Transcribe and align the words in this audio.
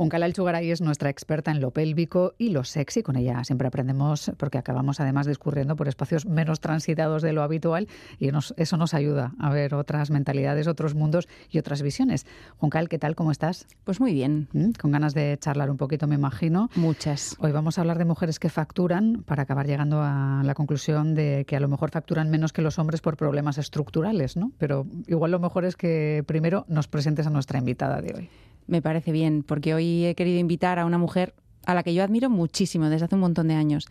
Juncal 0.00 0.22
Alchugaray 0.22 0.70
es 0.70 0.80
nuestra 0.80 1.10
experta 1.10 1.50
en 1.50 1.60
lo 1.60 1.72
pélvico 1.72 2.32
y 2.38 2.48
lo 2.48 2.64
sexy. 2.64 3.02
Con 3.02 3.16
ella 3.16 3.44
siempre 3.44 3.68
aprendemos 3.68 4.32
porque 4.38 4.56
acabamos 4.56 4.98
además 4.98 5.26
discurriendo 5.26 5.76
por 5.76 5.88
espacios 5.88 6.24
menos 6.24 6.60
transitados 6.60 7.20
de 7.20 7.34
lo 7.34 7.42
habitual 7.42 7.86
y 8.18 8.30
eso 8.56 8.76
nos 8.78 8.94
ayuda 8.94 9.34
a 9.38 9.50
ver 9.50 9.74
otras 9.74 10.10
mentalidades, 10.10 10.68
otros 10.68 10.94
mundos 10.94 11.28
y 11.50 11.58
otras 11.58 11.82
visiones. 11.82 12.24
Juncal, 12.56 12.88
¿qué 12.88 12.98
tal? 12.98 13.14
¿Cómo 13.14 13.30
estás? 13.30 13.66
Pues 13.84 14.00
muy 14.00 14.14
bien. 14.14 14.48
¿Mm? 14.54 14.70
Con 14.80 14.90
ganas 14.90 15.12
de 15.12 15.36
charlar 15.38 15.70
un 15.70 15.76
poquito, 15.76 16.06
me 16.06 16.14
imagino. 16.14 16.70
Muchas. 16.76 17.36
Hoy 17.38 17.52
vamos 17.52 17.76
a 17.76 17.82
hablar 17.82 17.98
de 17.98 18.06
mujeres 18.06 18.38
que 18.38 18.48
facturan 18.48 19.22
para 19.26 19.42
acabar 19.42 19.66
llegando 19.66 20.00
a 20.00 20.40
la 20.42 20.54
conclusión 20.54 21.14
de 21.14 21.44
que 21.46 21.56
a 21.56 21.60
lo 21.60 21.68
mejor 21.68 21.90
facturan 21.90 22.30
menos 22.30 22.54
que 22.54 22.62
los 22.62 22.78
hombres 22.78 23.02
por 23.02 23.18
problemas 23.18 23.58
estructurales, 23.58 24.38
¿no? 24.38 24.50
Pero 24.56 24.86
igual 25.08 25.30
lo 25.30 25.40
mejor 25.40 25.66
es 25.66 25.76
que 25.76 26.24
primero 26.26 26.64
nos 26.68 26.88
presentes 26.88 27.26
a 27.26 27.30
nuestra 27.30 27.58
invitada 27.58 28.00
de 28.00 28.14
hoy. 28.14 28.30
Me 28.70 28.80
parece 28.80 29.10
bien, 29.10 29.42
porque 29.42 29.74
hoy 29.74 30.06
he 30.06 30.14
querido 30.14 30.38
invitar 30.38 30.78
a 30.78 30.86
una 30.86 30.96
mujer 30.96 31.34
a 31.66 31.74
la 31.74 31.82
que 31.82 31.92
yo 31.92 32.04
admiro 32.04 32.30
muchísimo 32.30 32.88
desde 32.88 33.06
hace 33.06 33.16
un 33.16 33.20
montón 33.20 33.48
de 33.48 33.54
años. 33.54 33.88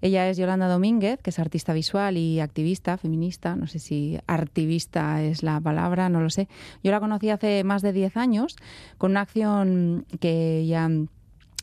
Ella 0.00 0.26
es 0.30 0.38
Yolanda 0.38 0.68
Domínguez, 0.68 1.20
que 1.22 1.28
es 1.28 1.38
artista 1.38 1.74
visual 1.74 2.16
y 2.16 2.40
activista, 2.40 2.96
feminista, 2.96 3.56
no 3.56 3.66
sé 3.66 3.78
si 3.78 4.18
artivista 4.26 5.22
es 5.22 5.42
la 5.42 5.60
palabra, 5.60 6.08
no 6.08 6.22
lo 6.22 6.30
sé. 6.30 6.48
Yo 6.82 6.92
la 6.92 6.98
conocí 6.98 7.28
hace 7.28 7.62
más 7.62 7.82
de 7.82 7.92
10 7.92 8.16
años 8.16 8.56
con 8.96 9.10
una 9.10 9.20
acción 9.20 10.06
que 10.18 10.64
ya 10.66 10.88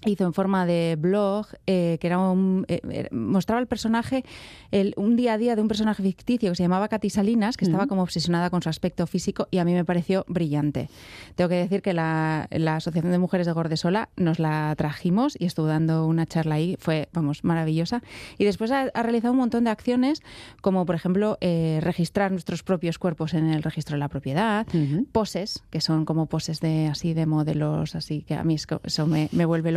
hizo 0.06 0.26
en 0.26 0.34
forma 0.34 0.66
de 0.66 0.96
blog 0.98 1.48
eh, 1.68 1.98
que 2.00 2.08
era 2.08 2.20
un, 2.20 2.66
eh, 2.68 3.10
mostraba 3.12 3.60
el 3.60 3.68
personaje 3.68 4.24
el, 4.72 4.94
un 4.98 5.16
día 5.16 5.34
a 5.34 5.38
día 5.38 5.56
de 5.56 5.62
un 5.62 5.68
personaje 5.68 6.02
ficticio 6.04 6.52
que 6.52 6.56
se 6.56 6.64
llamaba 6.64 6.88
Katy 6.88 7.10
Salinas 7.10 7.58
que 7.58 7.66
estaba 7.66 7.88
como 7.88 8.04
obsesionada 8.04 8.50
con 8.50 8.62
su 8.62 8.70
aspecto 8.70 9.08
físico 9.08 9.48
y 9.52 9.58
a 9.58 9.66
mí 9.66 9.74
me 9.74 9.84
pareció 9.84 10.26
brillante. 10.28 10.90
Tengo 11.36 11.50
que 11.50 11.56
decir 11.56 11.82
que 11.82 11.94
la, 11.94 12.48
la 12.52 12.78
asociación 12.78 13.12
de 13.12 13.18
mujeres 13.18 13.48
de 13.48 13.54
Gordesola 13.54 14.10
nos 14.16 14.40
la 14.40 14.74
trajimos 14.78 15.36
y 15.38 15.46
estuvo 15.46 15.68
dando 15.68 16.06
una 16.06 16.26
charla 16.26 16.56
ahí 16.56 16.78
fue 16.80 17.10
vamos 17.14 17.44
maravillosa. 17.44 18.02
Y 18.38 18.46
después 18.46 18.72
ha, 18.72 18.90
realizado 18.90 19.34
un 19.34 19.40
montón 19.40 19.66
de 19.66 19.70
acciones 19.70 20.22
como 20.62 20.86
por 20.86 20.96
ejemplo 20.96 21.38
eh, 21.42 21.80
registrar 21.82 22.32
nuestros 22.32 22.64
propios 22.64 23.00
cuerpos 23.00 23.34
en 23.34 23.50
el 23.50 23.64
registro 23.64 23.96
de 23.96 24.00
la 24.00 24.08
propiedad 24.08 24.66
poses 25.12 25.64
que 25.70 25.82
son 25.82 26.06
como 26.06 26.28
poses 26.28 26.60
de 26.60 26.88
así 26.88 27.14
de 27.14 27.26
modelos 27.26 27.96
así 27.96 28.22
que 28.22 28.36
a 28.36 28.44
mí 28.44 28.56
eso 28.84 29.08
me, 29.08 29.30
me 29.32 29.46
vuelve 29.46 29.72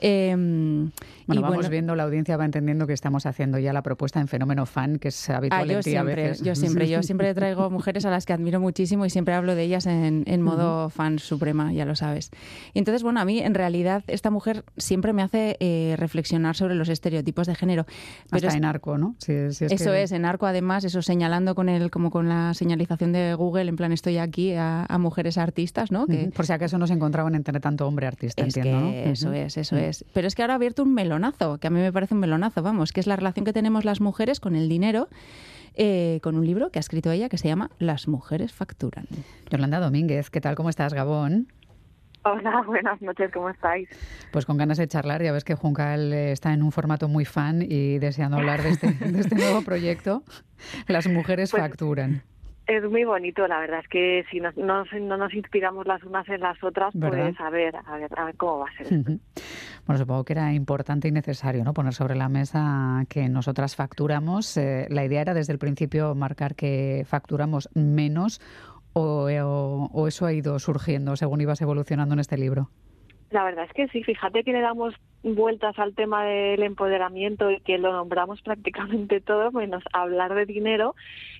Em, 0.00 0.90
bueno, 1.26 1.42
vamos 1.42 1.68
viendo, 1.68 1.94
la 1.94 2.04
audiencia 2.04 2.36
va 2.36 2.44
entendiendo 2.44 2.86
que 2.86 2.92
estamos 2.92 3.26
haciendo 3.26 3.58
ya 3.58 3.72
la 3.72 3.82
propuesta 3.82 4.20
en 4.20 4.28
Fenómeno 4.28 4.64
Fan, 4.64 4.98
que 4.98 5.08
es 5.08 5.28
habitual 5.28 5.62
ah, 5.62 5.72
yo 5.72 5.78
en 5.78 5.82
ti 5.82 5.90
siempre, 5.90 6.12
a 6.12 6.28
veces. 6.28 6.42
Yo 6.42 6.54
siempre, 6.54 6.88
yo 6.88 7.02
siempre 7.02 7.34
traigo 7.34 7.68
mujeres 7.70 8.04
a 8.04 8.10
las 8.10 8.24
que 8.24 8.32
admiro 8.32 8.60
muchísimo 8.60 9.04
y 9.04 9.10
siempre 9.10 9.34
hablo 9.34 9.54
de 9.54 9.64
ellas 9.64 9.86
en, 9.86 10.42
modo 10.42 10.88
fan 10.88 11.18
suprema, 11.18 11.72
ya 11.72 11.84
lo 11.84 11.96
sabes. 11.96 12.30
Y 12.72 12.78
entonces, 12.78 13.02
bueno, 13.02 13.20
a 13.20 13.24
mí 13.24 13.40
en 13.40 13.54
realidad 13.54 14.04
esta 14.06 14.30
mujer 14.30 14.64
siempre 14.76 15.12
me 15.12 15.22
hace 15.22 15.56
eh, 15.60 15.96
reflexionar 15.98 16.56
sobre 16.56 16.74
los 16.74 16.88
estereotipos 16.88 17.46
de 17.46 17.54
género. 17.54 17.84
Pero 18.30 18.46
Hasta 18.46 18.56
en 18.56 18.64
arco, 18.64 18.96
¿no? 18.96 19.16
eso 19.26 19.92
es, 19.94 20.12
en 20.12 20.24
arco 20.24 20.46
además, 20.46 20.84
eso 20.84 21.02
señalando 21.02 21.54
con 21.54 21.68
el, 21.68 21.90
como 21.90 22.10
con 22.10 22.28
la 22.28 22.54
señalización 22.54 23.12
de 23.12 23.34
Google, 23.34 23.68
en 23.68 23.76
plan 23.76 23.92
estoy 23.92 24.18
aquí 24.18 24.54
a, 24.54 24.86
mujeres 24.98 25.38
artistas, 25.38 25.92
¿no? 25.92 26.06
Que... 26.06 26.30
Por 26.34 26.44
si 26.44 26.52
acaso 26.52 26.76
no 26.76 26.86
se 26.86 26.94
encontraban 26.94 27.34
entre 27.34 27.60
tanto 27.60 27.86
hombre 27.86 28.06
artista, 28.06 28.42
entiendo, 28.42 28.92
Eso 29.18 29.32
es, 29.32 29.56
eso 29.56 29.76
es. 29.76 30.04
Pero 30.12 30.26
es 30.26 30.34
que 30.34 30.42
ahora 30.42 30.54
ha 30.54 30.56
abierto 30.56 30.82
un 30.82 30.94
melonazo, 30.94 31.58
que 31.58 31.66
a 31.66 31.70
mí 31.70 31.80
me 31.80 31.92
parece 31.92 32.14
un 32.14 32.20
melonazo, 32.20 32.62
vamos, 32.62 32.92
que 32.92 33.00
es 33.00 33.06
la 33.06 33.16
relación 33.16 33.44
que 33.44 33.52
tenemos 33.52 33.84
las 33.84 34.00
mujeres 34.00 34.40
con 34.40 34.54
el 34.54 34.68
dinero. 34.68 35.08
Eh, 35.80 36.18
con 36.24 36.34
un 36.34 36.44
libro 36.44 36.70
que 36.70 36.80
ha 36.80 36.80
escrito 36.80 37.12
ella 37.12 37.28
que 37.28 37.38
se 37.38 37.46
llama 37.46 37.70
Las 37.78 38.08
mujeres 38.08 38.52
facturan. 38.52 39.06
Yolanda 39.48 39.78
Domínguez, 39.78 40.28
¿qué 40.28 40.40
tal? 40.40 40.56
¿Cómo 40.56 40.70
estás, 40.70 40.92
Gabón? 40.92 41.46
Hola, 42.24 42.62
buenas 42.66 43.00
noches, 43.00 43.30
¿cómo 43.32 43.48
estáis? 43.50 43.88
Pues 44.32 44.44
con 44.44 44.56
ganas 44.56 44.78
de 44.78 44.88
charlar, 44.88 45.22
ya 45.22 45.30
ves 45.32 45.44
que 45.44 45.54
Juncal 45.54 46.12
eh, 46.12 46.32
está 46.32 46.52
en 46.52 46.62
un 46.62 46.72
formato 46.72 47.06
muy 47.06 47.24
fan 47.24 47.62
y 47.62 47.98
deseando 47.98 48.38
hablar 48.38 48.62
de 48.62 48.70
este, 48.70 48.92
de 48.92 49.20
este 49.20 49.36
nuevo 49.36 49.62
proyecto. 49.64 50.24
Las 50.88 51.06
mujeres 51.06 51.50
pues 51.52 51.62
facturan. 51.62 52.22
Es 52.68 52.84
muy 52.84 53.02
bonito, 53.04 53.48
la 53.48 53.60
verdad 53.60 53.80
es 53.80 53.88
que 53.88 54.26
si 54.30 54.40
no, 54.40 54.50
no, 54.56 55.16
nos 55.16 55.32
inspiramos 55.32 55.86
las 55.86 56.02
unas 56.04 56.28
en 56.28 56.42
las 56.42 56.62
otras, 56.62 56.92
pues 56.92 57.40
a 57.40 57.48
ver, 57.48 57.74
a 57.76 57.96
ver, 57.96 58.10
a 58.14 58.24
ver 58.26 58.36
cómo 58.36 58.58
va 58.58 58.66
a 58.66 58.76
ser. 58.76 58.92
Bueno, 59.86 59.98
supongo 59.98 60.24
que 60.24 60.34
era 60.34 60.52
importante 60.52 61.08
y 61.08 61.10
necesario 61.10 61.64
¿no? 61.64 61.72
poner 61.72 61.94
sobre 61.94 62.14
la 62.14 62.28
mesa 62.28 63.06
que 63.08 63.26
nosotras 63.30 63.74
facturamos. 63.74 64.54
Eh, 64.58 64.86
la 64.90 65.02
idea 65.02 65.22
era 65.22 65.32
desde 65.32 65.54
el 65.54 65.58
principio 65.58 66.14
marcar 66.14 66.54
que 66.56 67.04
facturamos 67.06 67.70
menos 67.72 68.38
o, 68.92 69.30
o 69.90 70.06
eso 70.06 70.26
ha 70.26 70.34
ido 70.34 70.58
surgiendo 70.58 71.16
según 71.16 71.40
ibas 71.40 71.62
evolucionando 71.62 72.12
en 72.12 72.20
este 72.20 72.36
libro. 72.36 72.68
La 73.30 73.44
verdad 73.44 73.66
es 73.66 73.72
que 73.72 73.88
sí, 73.88 74.02
fíjate 74.02 74.42
que 74.42 74.52
le 74.52 74.60
damos 74.60 74.94
vueltas 75.22 75.78
al 75.78 75.94
tema 75.94 76.24
del 76.24 76.62
empoderamiento 76.62 77.50
y 77.50 77.60
que 77.60 77.76
lo 77.76 77.92
nombramos 77.92 78.40
prácticamente 78.40 79.20
todo, 79.26 79.50
menos 79.52 79.82
hablar 79.92 80.34
de 80.34 80.46
dinero, 80.46 80.94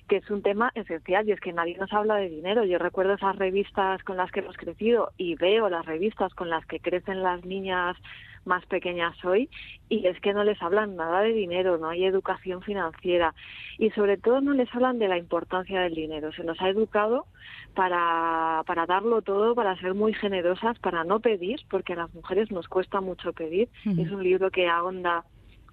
que 0.07 0.17
es 0.17 0.29
un 0.29 0.41
tema 0.41 0.71
esencial 0.75 1.27
y 1.27 1.31
es 1.31 1.39
que 1.39 1.53
nadie 1.53 1.77
nos 1.77 1.91
habla 1.91 2.15
de 2.15 2.29
dinero. 2.29 2.63
Yo 2.63 2.77
recuerdo 2.77 3.13
esas 3.13 3.35
revistas 3.37 4.03
con 4.03 4.17
las 4.17 4.31
que 4.31 4.41
hemos 4.41 4.57
crecido 4.57 5.11
y 5.17 5.35
veo 5.35 5.69
las 5.69 5.85
revistas 5.85 6.33
con 6.33 6.49
las 6.49 6.65
que 6.65 6.79
crecen 6.79 7.23
las 7.23 7.43
niñas 7.43 7.97
más 8.45 8.65
pequeñas 8.65 9.15
hoy 9.23 9.49
y 9.89 10.07
es 10.07 10.19
que 10.21 10.33
no 10.33 10.43
les 10.43 10.61
hablan 10.61 10.95
nada 10.95 11.21
de 11.21 11.33
dinero, 11.33 11.77
no 11.77 11.89
hay 11.89 12.05
educación 12.05 12.61
financiera 12.61 13.33
y 13.77 13.89
sobre 13.91 14.17
todo 14.17 14.41
no 14.41 14.53
les 14.53 14.73
hablan 14.73 14.99
de 14.99 15.07
la 15.07 15.17
importancia 15.17 15.81
del 15.81 15.95
dinero. 15.95 16.31
Se 16.33 16.43
nos 16.43 16.59
ha 16.61 16.69
educado 16.69 17.25
para, 17.73 18.63
para 18.65 18.85
darlo 18.85 19.21
todo, 19.21 19.55
para 19.55 19.77
ser 19.77 19.93
muy 19.93 20.13
generosas, 20.13 20.77
para 20.79 21.03
no 21.03 21.19
pedir, 21.19 21.59
porque 21.69 21.93
a 21.93 21.97
las 21.97 22.13
mujeres 22.13 22.51
nos 22.51 22.67
cuesta 22.67 23.01
mucho 23.01 23.33
pedir. 23.33 23.69
Es 23.85 24.11
un 24.11 24.23
libro 24.23 24.51
que 24.51 24.67
ahonda 24.67 25.23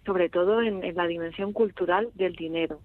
sobre 0.06 0.28
todo 0.28 0.62
en, 0.62 0.81
la 0.94 1.06
dimensión 1.06 1.53
cultural 1.53 2.10
del 2.15 2.37
dinero. 2.37 2.81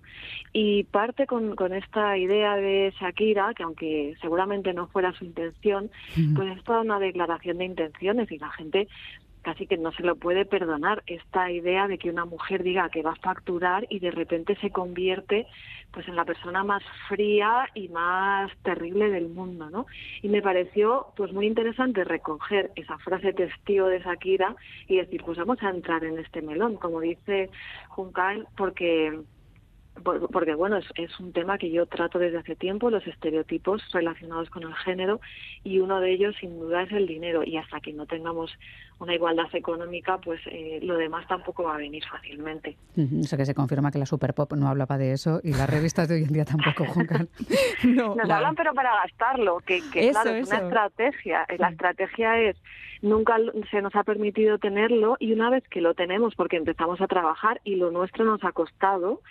Y 0.52 0.84
parte 0.86 1.28
con, 1.28 1.56
con, 1.56 1.72
esta 1.72 2.18
idea 2.18 2.56
de 2.56 2.92
Shakira, 3.00 3.54
que 3.54 3.64
aunque 3.64 4.16
seguramente 4.20 4.74
no 4.74 4.88
fuera 4.88 5.14
su 5.14 5.24
intención, 5.24 5.92
pues 6.36 6.58
es 6.58 6.64
toda 6.64 6.82
una 6.82 7.00
declaración 7.00 7.60
de 7.60 7.66
intenciones 7.66 8.32
y 8.32 8.40
la 8.40 8.50
gente 8.50 8.88
casi 9.42 9.68
que 9.68 9.78
no 9.78 9.92
se 9.92 10.04
lo 10.04 10.16
puede 10.16 10.46
perdonar 10.46 11.04
esta 11.08 11.52
idea 11.52 11.88
de 11.88 11.98
que 11.98 12.10
una 12.10 12.26
mujer 12.26 12.64
diga 12.64 12.90
que 12.90 13.02
va 13.02 13.12
a 13.12 13.16
facturar 13.16 13.88
y 13.90 14.00
de 14.00 14.12
repente 14.12 14.56
se 14.58 14.70
convierte 14.70 15.48
pues 15.92 16.08
en 16.08 16.16
la 16.16 16.26
persona 16.26 16.64
más 16.64 16.84
fría 17.10 17.68
y 17.74 17.90
más 17.90 18.52
terrible 18.64 19.10
del 19.10 19.28
mundo, 19.28 19.70
¿no? 19.70 19.86
Y 20.22 20.30
me 20.30 20.42
pareció 20.42 21.08
pues 21.18 21.34
muy 21.34 21.48
interesante 21.48 22.04
recoger 22.04 22.72
esa 22.76 22.98
frase 23.00 23.34
testigo 23.34 23.88
de 23.88 24.00
Shakira 24.00 24.56
y 24.88 24.98
decir, 24.98 25.22
pues 25.24 25.38
vamos 25.38 25.62
a 25.62 25.70
entrar 25.70 26.04
en 26.04 26.18
este 26.20 26.42
melón, 26.42 26.78
como 26.78 27.02
dice 27.02 27.50
Juncal, 27.90 28.48
porque 28.56 29.20
porque 30.32 30.56
bueno, 30.56 30.78
es, 30.78 30.86
es, 30.96 31.20
un 31.20 31.34
tema 31.34 31.58
que 31.58 31.70
yo 31.70 31.86
trato 31.86 32.18
desde 32.18 32.38
hace 32.38 32.56
tiempo, 32.56 32.90
los 32.90 33.06
estereotipos 33.06 33.82
relacionados 33.92 34.50
con 34.50 34.64
el 34.64 34.74
género, 34.76 35.20
y 35.64 35.80
uno 35.80 36.00
de 36.00 36.14
ellos 36.14 36.36
sin 36.40 36.60
duda 36.60 36.84
es 36.84 36.92
el 36.92 37.08
dinero, 37.08 37.44
y 37.44 37.58
hasta 37.58 37.80
que 37.80 37.94
no 37.94 38.06
tengamos 38.06 38.52
una 39.00 39.16
igualdad 39.16 39.48
económica, 39.54 40.20
pues 40.20 40.40
eh, 40.46 40.80
lo 40.84 40.96
demás 40.96 41.28
tampoco 41.28 41.64
va 41.64 41.76
a 41.76 41.78
venir 41.78 42.04
fácilmente. 42.06 42.78
O 42.98 43.24
sea 43.24 43.38
que 43.38 43.46
se 43.46 43.56
confirma 43.56 43.92
que 43.92 43.98
la 43.98 44.06
Superpop 44.06 44.54
no 44.54 44.68
hablaba 44.68 44.98
de 44.98 45.14
eso 45.14 45.42
y 45.44 45.54
las 45.54 45.70
revistas 45.70 46.08
de 46.08 46.16
hoy 46.16 46.24
en 46.24 46.34
día 46.34 46.46
tampoco 46.46 46.86
juegan. 46.86 47.28
no, 47.84 48.16
Nos 48.16 48.30
hablan 48.30 48.56
pero 48.56 48.74
para 48.74 48.94
gastarlo, 49.02 49.58
que, 49.60 49.82
claro, 49.90 50.32
es 50.32 50.48
una 50.48 50.58
estrategia. 50.58 51.48
La 51.58 51.70
estrategia 51.70 52.40
es 52.40 52.58
nunca 53.02 53.38
se 53.70 53.82
nos 53.82 53.96
ha 53.96 54.04
permitido 54.04 54.58
tenerlo 54.58 55.18
y 55.20 55.34
una 55.34 55.50
vez 55.50 55.64
que 55.68 55.82
lo 55.82 55.94
tenemos 55.94 56.36
porque 56.36 56.58
empezamos 56.58 57.02
a 57.02 57.08
trabajar 57.08 57.62
y 57.64 57.76
lo 57.76 57.92
nuestro 57.92 58.26
nos 58.26 58.44
ha 58.44 58.52
costado, 58.52 59.22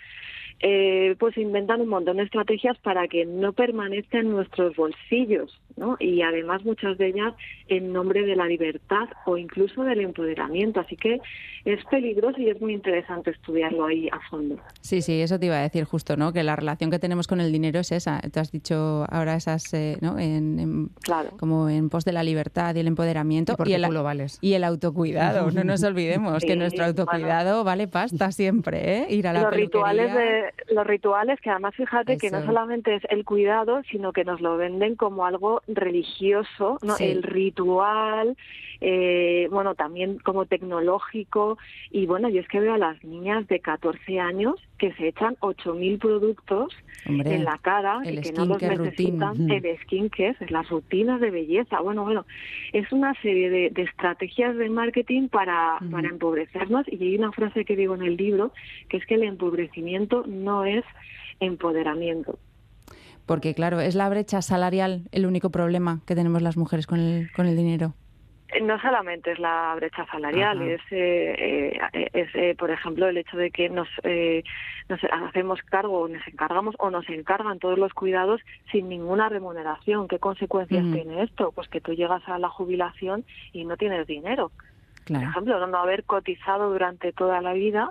eh, 0.63 1.15
pues 1.17 1.35
inventan 1.37 1.81
un 1.81 1.89
montón 1.89 2.17
de 2.17 2.23
estrategias 2.23 2.77
para 2.79 3.07
que 3.07 3.25
no 3.25 3.51
permanezca 3.51 4.19
en 4.19 4.29
nuestros 4.29 4.75
bolsillos, 4.75 5.59
¿no? 5.75 5.97
Y 5.99 6.21
además 6.21 6.63
muchas 6.63 6.99
de 6.99 7.07
ellas 7.07 7.33
en 7.67 7.91
nombre 7.91 8.21
de 8.21 8.35
la 8.35 8.45
libertad 8.45 9.09
o 9.25 9.37
incluso 9.37 9.83
del 9.83 10.01
empoderamiento. 10.01 10.79
Así 10.79 10.95
que 10.97 11.19
es 11.65 11.83
peligroso 11.85 12.39
y 12.39 12.49
es 12.49 12.61
muy 12.61 12.73
interesante 12.73 13.31
estudiarlo 13.31 13.85
ahí 13.85 14.07
a 14.11 14.19
fondo. 14.29 14.57
Sí, 14.81 15.01
sí, 15.01 15.21
eso 15.21 15.39
te 15.39 15.47
iba 15.47 15.57
a 15.57 15.63
decir 15.63 15.83
justo, 15.85 16.15
¿no? 16.15 16.31
Que 16.31 16.43
la 16.43 16.55
relación 16.55 16.91
que 16.91 16.99
tenemos 16.99 17.25
con 17.25 17.41
el 17.41 17.51
dinero 17.51 17.79
es 17.79 17.91
esa. 17.91 18.19
Te 18.19 18.39
has 18.39 18.51
dicho 18.51 19.05
ahora 19.09 19.35
esas, 19.35 19.73
eh, 19.73 19.97
¿no? 20.01 20.19
En, 20.19 20.89
claro. 21.01 21.31
Como 21.39 21.69
en 21.69 21.89
pos 21.89 22.05
de 22.05 22.11
la 22.11 22.21
libertad 22.21 22.75
y 22.75 22.81
el 22.81 22.87
empoderamiento. 22.87 23.57
Y, 23.69 23.73
el, 23.73 24.03
vales. 24.03 24.37
y 24.41 24.53
el 24.53 24.63
autocuidado. 24.63 25.51
no 25.51 25.63
nos 25.63 25.83
olvidemos 25.83 26.43
que 26.43 26.55
nuestro 26.55 26.85
autocuidado 26.85 27.63
vale 27.63 27.87
pasta 27.87 28.31
siempre, 28.31 28.99
¿eh? 28.99 29.07
Ir 29.09 29.27
a 29.27 29.33
la 29.33 29.43
Los 29.43 29.53
rituales 29.53 30.13
de 30.13 30.73
los 30.73 30.87
rituales, 30.87 31.39
que 31.41 31.49
además 31.49 31.75
fíjate 31.75 32.17
que 32.17 32.31
no 32.31 32.45
solamente 32.45 32.95
es 32.95 33.03
el 33.09 33.25
cuidado, 33.25 33.81
sino 33.91 34.13
que 34.13 34.23
nos 34.23 34.41
lo 34.41 34.57
venden 34.57 34.95
como 34.95 35.25
algo 35.25 35.61
religioso, 35.67 36.79
¿no? 36.81 36.97
El 36.97 37.23
ritual, 37.23 38.37
eh, 38.81 39.47
bueno, 39.51 39.75
también 39.75 40.17
como 40.19 40.45
tecnológico. 40.45 41.57
Y 41.91 42.07
bueno, 42.07 42.29
yo 42.29 42.41
es 42.41 42.47
que 42.47 42.59
veo 42.59 42.73
a 42.73 42.77
las 42.79 43.01
niñas 43.03 43.47
de 43.47 43.59
14 43.59 44.19
años 44.19 44.55
que 44.79 44.91
se 44.93 45.09
echan 45.09 45.35
8.000 45.37 45.99
productos 45.99 46.73
en 47.05 47.43
la 47.43 47.59
cara 47.59 48.01
el 48.03 48.17
y 48.17 48.21
que 48.21 48.31
no 48.31 48.45
los 48.45 48.61
necesitan. 48.61 49.37
Routine. 49.37 49.57
El 49.57 49.77
skincare, 49.81 50.35
las 50.49 50.67
rutinas 50.69 51.21
de 51.21 51.29
belleza. 51.29 51.79
Bueno, 51.79 52.03
bueno, 52.03 52.25
es 52.73 52.91
una 52.91 53.13
serie 53.21 53.51
de, 53.51 53.69
de 53.69 53.83
estrategias 53.83 54.57
de 54.57 54.69
marketing 54.69 55.27
para, 55.27 55.77
para 55.91 56.09
empobrecernos. 56.09 56.85
Y 56.87 57.03
hay 57.03 57.15
una 57.17 57.31
frase 57.31 57.63
que 57.63 57.75
digo 57.75 57.93
en 57.93 58.01
el 58.01 58.17
libro, 58.17 58.51
que 58.89 58.97
es 58.97 59.05
que 59.05 59.15
el 59.15 59.23
empobrecimiento 59.23 60.23
no 60.25 60.65
es 60.65 60.83
empoderamiento. 61.39 62.39
Porque, 63.27 63.53
claro, 63.53 63.79
es 63.79 63.95
la 63.95 64.09
brecha 64.09 64.41
salarial 64.41 65.07
el 65.11 65.25
único 65.25 65.51
problema 65.51 66.01
que 66.05 66.15
tenemos 66.15 66.41
las 66.41 66.57
mujeres 66.57 66.87
con 66.87 66.99
el, 66.99 67.31
con 67.33 67.45
el 67.45 67.55
dinero. 67.55 67.93
No 68.61 68.79
solamente 68.81 69.31
es 69.31 69.39
la 69.39 69.73
brecha 69.75 70.05
salarial, 70.07 70.57
Ajá. 70.61 70.71
es, 70.71 70.81
eh, 70.91 71.79
eh, 71.93 72.09
es 72.11 72.29
eh, 72.35 72.55
por 72.57 72.69
ejemplo, 72.69 73.07
el 73.07 73.17
hecho 73.17 73.37
de 73.37 73.49
que 73.49 73.69
nos, 73.69 73.87
eh, 74.03 74.43
nos 74.89 74.99
hacemos 75.09 75.61
cargo, 75.63 76.01
o 76.01 76.07
nos 76.09 76.27
encargamos 76.27 76.75
o 76.79 76.89
nos 76.89 77.07
encargan 77.07 77.59
todos 77.59 77.79
los 77.79 77.93
cuidados 77.93 78.41
sin 78.71 78.89
ninguna 78.89 79.29
remuneración. 79.29 80.07
¿Qué 80.09 80.19
consecuencias 80.19 80.83
tiene 80.91 81.23
esto? 81.23 81.53
Pues 81.53 81.69
que 81.69 81.79
tú 81.79 81.93
llegas 81.93 82.27
a 82.27 82.39
la 82.39 82.49
jubilación 82.49 83.23
y 83.53 83.63
no 83.63 83.77
tienes 83.77 84.05
dinero. 84.05 84.51
Por 85.05 85.05
Claro. 85.05 85.29
ejemplo, 85.29 85.59
no- 85.59 85.67
no 85.67 85.77
haber 85.77 86.03
cotizado 86.03 86.71
durante 86.71 87.13
toda 87.13 87.41
la 87.41 87.53
vida 87.53 87.89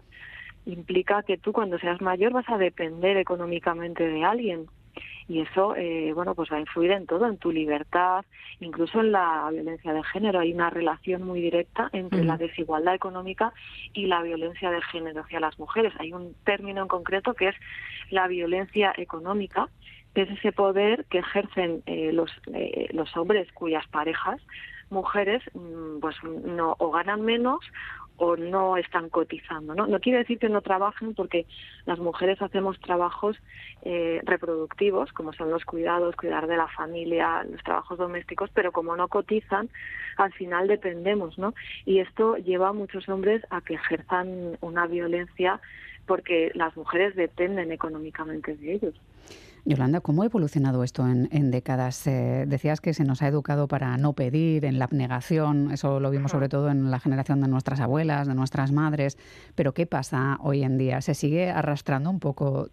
implica 0.66 1.22
que 1.22 1.38
tú 1.38 1.52
cuando 1.52 1.78
seas 1.78 2.00
mayor 2.02 2.32
vas 2.32 2.48
a 2.50 2.58
depender 2.58 3.16
económicamente 3.16 4.06
de 4.06 4.24
alguien. 4.24 4.66
Y 5.28 5.40
eso, 5.40 5.76
eh, 5.76 6.12
bueno, 6.12 6.34
pues 6.34 6.50
va 6.50 6.56
a 6.56 6.60
influir 6.60 6.90
en 6.90 7.06
todo, 7.06 7.26
en 7.26 7.36
tu 7.36 7.52
libertad, 7.52 8.24
incluso 8.58 9.00
en 9.00 9.12
la 9.12 9.48
violencia 9.52 9.92
de 9.92 10.02
género. 10.02 10.40
Hay 10.40 10.52
una 10.52 10.70
relación 10.70 11.22
muy 11.22 11.40
directa 11.40 11.88
entre 11.92 12.24
la 12.24 12.36
desigualdad 12.36 12.94
económica 12.94 13.52
y 13.92 14.06
la 14.06 14.22
violencia 14.22 14.70
de 14.70 14.82
género 14.82 15.20
hacia 15.20 15.38
las 15.38 15.58
mujeres. 15.58 15.92
Hay 15.98 16.12
un 16.12 16.34
término 16.44 16.82
en 16.82 16.88
concreto 16.88 17.34
que 17.34 17.48
es 17.48 17.56
la 18.10 18.26
violencia 18.26 18.92
económica, 18.96 19.68
que 20.14 20.22
es 20.22 20.30
ese 20.30 20.52
poder 20.52 21.04
que 21.04 21.18
ejercen 21.18 21.82
eh, 21.86 22.10
los, 22.12 22.30
eh, 22.52 22.88
los 22.92 23.16
hombres 23.16 23.50
cuyas 23.52 23.86
parejas, 23.88 24.40
mujeres, 24.90 25.42
mm, 25.54 26.00
pues 26.00 26.16
no 26.24 26.74
o 26.78 26.90
ganan 26.90 27.22
menos 27.22 27.60
o 28.22 28.36
no 28.36 28.76
están 28.76 29.08
cotizando. 29.08 29.74
¿no? 29.74 29.86
no 29.86 29.98
quiere 29.98 30.18
decir 30.18 30.38
que 30.38 30.50
no 30.50 30.60
trabajen 30.60 31.14
porque 31.14 31.46
las 31.86 31.98
mujeres 31.98 32.40
hacemos 32.42 32.78
trabajos 32.78 33.38
eh, 33.82 34.20
reproductivos, 34.24 35.10
como 35.14 35.32
son 35.32 35.50
los 35.50 35.64
cuidados, 35.64 36.16
cuidar 36.16 36.46
de 36.46 36.58
la 36.58 36.68
familia, 36.68 37.42
los 37.50 37.62
trabajos 37.62 37.96
domésticos, 37.96 38.50
pero 38.52 38.72
como 38.72 38.94
no 38.94 39.08
cotizan, 39.08 39.70
al 40.18 40.34
final 40.34 40.68
dependemos. 40.68 41.38
¿no? 41.38 41.54
Y 41.86 42.00
esto 42.00 42.36
lleva 42.36 42.68
a 42.68 42.72
muchos 42.74 43.08
hombres 43.08 43.42
a 43.48 43.62
que 43.62 43.74
ejerzan 43.74 44.58
una 44.60 44.86
violencia 44.86 45.58
porque 46.10 46.50
las 46.54 46.76
mujeres 46.76 47.14
dependen 47.14 47.70
económicamente 47.70 48.56
de 48.56 48.72
ellos. 48.72 49.00
Yolanda, 49.64 50.00
¿cómo 50.00 50.22
ha 50.22 50.26
evolucionado 50.26 50.82
esto 50.82 51.06
en, 51.06 51.28
en 51.30 51.52
décadas? 51.52 52.04
Eh, 52.08 52.46
decías 52.48 52.80
que 52.80 52.94
se 52.94 53.04
nos 53.04 53.22
ha 53.22 53.28
educado 53.28 53.68
para 53.68 53.96
no 53.96 54.12
pedir, 54.14 54.64
en 54.64 54.80
la 54.80 54.86
abnegación, 54.86 55.70
eso 55.70 56.00
lo 56.00 56.10
vimos 56.10 56.32
sobre 56.32 56.48
todo 56.48 56.68
en 56.68 56.90
la 56.90 56.98
generación 56.98 57.40
de 57.42 57.46
nuestras 57.46 57.78
abuelas, 57.78 58.26
de 58.26 58.34
nuestras 58.34 58.72
madres, 58.72 59.18
pero 59.54 59.72
¿qué 59.72 59.86
pasa 59.86 60.36
hoy 60.40 60.64
en 60.64 60.78
día? 60.78 61.00
¿Se 61.00 61.14
sigue 61.14 61.48
arrastrando 61.48 62.10
un 62.10 62.18
poco 62.18 62.70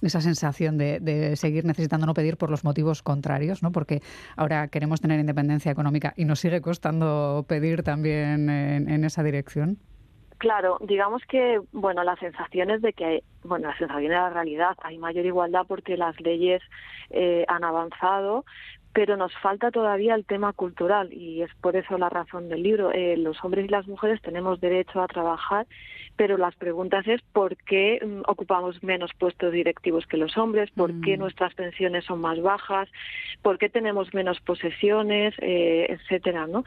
esa 0.00 0.20
sensación 0.20 0.78
de, 0.78 1.00
de 1.00 1.34
seguir 1.34 1.64
necesitando 1.64 2.06
no 2.06 2.14
pedir 2.14 2.36
por 2.36 2.50
los 2.50 2.62
motivos 2.62 3.02
contrarios, 3.02 3.64
¿no? 3.64 3.72
Porque 3.72 4.00
ahora 4.36 4.68
queremos 4.68 5.00
tener 5.00 5.18
independencia 5.18 5.72
económica 5.72 6.14
y 6.16 6.24
nos 6.24 6.38
sigue 6.38 6.60
costando 6.60 7.46
pedir 7.48 7.82
también 7.82 8.48
en, 8.48 8.88
en 8.88 9.04
esa 9.04 9.24
dirección. 9.24 9.78
Claro, 10.38 10.76
digamos 10.82 11.22
que, 11.28 11.60
bueno, 11.72 12.04
la 12.04 12.16
sensación 12.16 12.70
es 12.70 12.82
de 12.82 12.92
que, 12.92 13.22
bueno, 13.42 13.68
la 13.68 13.78
sensación 13.78 14.12
es 14.12 14.18
la 14.18 14.30
realidad, 14.30 14.76
hay 14.82 14.98
mayor 14.98 15.24
igualdad 15.24 15.64
porque 15.66 15.96
las 15.96 16.20
leyes 16.20 16.60
eh, 17.08 17.46
han 17.48 17.64
avanzado, 17.64 18.44
pero 18.96 19.18
nos 19.18 19.36
falta 19.42 19.70
todavía 19.70 20.14
el 20.14 20.24
tema 20.24 20.54
cultural 20.54 21.12
y 21.12 21.42
es 21.42 21.50
por 21.60 21.76
eso 21.76 21.98
la 21.98 22.08
razón 22.08 22.48
del 22.48 22.62
libro. 22.62 22.92
Eh, 22.94 23.18
los 23.18 23.36
hombres 23.44 23.66
y 23.66 23.68
las 23.68 23.86
mujeres 23.86 24.22
tenemos 24.22 24.58
derecho 24.58 25.02
a 25.02 25.06
trabajar, 25.06 25.66
pero 26.16 26.38
las 26.38 26.56
preguntas 26.56 27.06
es 27.06 27.20
por 27.34 27.58
qué 27.58 28.00
mm, 28.02 28.22
ocupamos 28.26 28.82
menos 28.82 29.10
puestos 29.18 29.52
directivos 29.52 30.06
que 30.06 30.16
los 30.16 30.38
hombres, 30.38 30.70
por 30.70 30.98
qué 31.02 31.18
Mm. 31.18 31.20
nuestras 31.20 31.52
pensiones 31.52 32.06
son 32.06 32.22
más 32.22 32.40
bajas, 32.40 32.88
por 33.42 33.58
qué 33.58 33.68
tenemos 33.68 34.14
menos 34.14 34.40
posesiones, 34.40 35.34
eh, 35.42 35.88
etcétera, 35.90 36.46
¿no? 36.46 36.64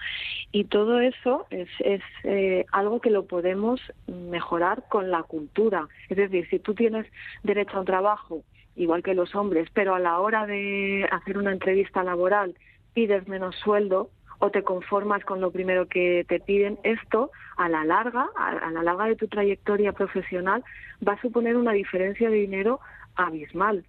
Y 0.52 0.66
todo 0.66 1.00
eso 1.00 1.48
es, 1.50 1.70
es 1.80 2.04
eh, 2.26 2.64
algo 2.72 3.02
que 3.02 3.10
lo 3.10 3.26
podemos 3.26 3.82
mejorar 4.06 4.84
con 4.88 5.10
la 5.10 5.24
cultura. 5.24 5.88
Es 6.10 6.18
decir, 6.18 6.48
si 6.52 6.60
tú 6.60 6.76
tienes 6.76 7.08
derecho 7.42 7.78
a 7.78 7.80
un 7.80 7.88
trabajo, 7.88 8.44
igual 8.80 9.04
que 9.04 9.14
los 9.14 9.36
hombres, 9.36 9.70
pero 9.74 9.94
a 9.94 10.00
la 10.00 10.20
hora 10.20 10.46
de 10.46 11.08
hacer 11.12 11.38
una 11.38 11.52
entrevista 11.52 12.02
laboral 12.02 12.56
pides 12.94 13.28
menos 13.28 13.56
sueldo 13.58 14.10
o 14.40 14.52
te 14.52 14.64
conformas 14.64 15.24
con 15.26 15.42
lo 15.42 15.52
primero 15.52 15.88
que 15.88 16.26
te 16.28 16.40
piden, 16.40 16.80
esto 16.84 17.30
a 17.58 17.68
la 17.68 17.84
larga, 17.84 18.30
a, 18.38 18.72
la 18.72 18.84
larga 18.84 19.06
de 19.06 19.18
tu 19.18 19.28
trayectoria 19.28 19.92
profesional, 19.92 20.64
va 21.06 21.14
a 21.14 21.22
suponer 21.22 21.58
una 21.58 21.74
diferencia 21.74 22.30
de 22.30 22.38
dinero 22.38 22.80
abismal. 23.16 23.84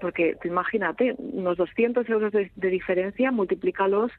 Porque 0.00 0.36
tú 0.40 0.48
imagínate, 0.48 1.14
unos 1.18 1.56
200 1.56 2.08
euros 2.08 2.32
de, 2.32 2.50
de 2.54 2.68
diferencia, 2.68 3.32
multiplícalos 3.32 4.12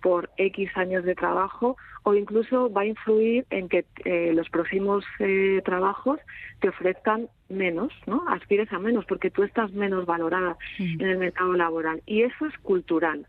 por 0.00 0.30
X 0.36 0.70
años 0.76 1.04
de 1.04 1.14
trabajo 1.14 1.76
o 2.04 2.14
incluso 2.14 2.70
va 2.70 2.82
a 2.82 2.86
influir 2.86 3.46
en 3.50 3.68
que 3.68 3.86
eh, 4.04 4.32
los 4.34 4.48
próximos 4.50 5.04
eh, 5.18 5.60
trabajos 5.64 6.20
te 6.60 6.68
ofrezcan 6.68 7.28
menos, 7.48 7.92
¿no? 8.06 8.24
Aspires 8.28 8.72
a 8.72 8.78
menos 8.78 9.06
porque 9.06 9.30
tú 9.30 9.42
estás 9.42 9.72
menos 9.72 10.06
valorada 10.06 10.56
en 10.78 11.00
el 11.00 11.18
mercado 11.18 11.54
laboral. 11.54 12.02
Y 12.06 12.22
eso 12.22 12.46
es 12.46 12.56
cultural. 12.58 13.26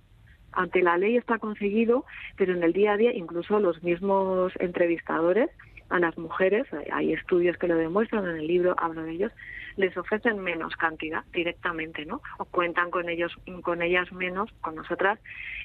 Ante 0.52 0.82
la 0.82 0.98
ley 0.98 1.18
está 1.18 1.38
conseguido, 1.38 2.06
pero 2.38 2.54
en 2.54 2.64
el 2.64 2.74
día 2.74 2.94
a 2.94 2.98
día 2.98 3.14
incluso 3.14 3.60
los 3.60 3.82
mismos 3.84 4.54
entrevistadores 4.60 5.50
a 5.90 6.00
las 6.00 6.18
mujeres, 6.18 6.66
hay- 6.92 7.14
estudios 7.14 7.58
que 7.58 7.68
lo 7.68 7.76
demuestran, 7.76 8.26
en 8.26 8.38
el 8.38 8.48
libro 8.48 8.76
hablo 8.78 9.04
de 9.04 9.12
ellos, 9.12 9.32
les 9.78 9.96
ofrecen 9.98 10.40
menos 10.40 10.76
cantidad 10.76 11.24
directamente, 11.34 12.06
¿no? 12.06 12.22
O 12.38 12.46
cuentan 12.46 12.92
con 12.92 13.10
ellos, 13.10 13.36
con 13.62 13.82
ellas 13.82 14.12
menos, 14.12 14.50
con 14.62 14.76
nosotras, 14.76 15.20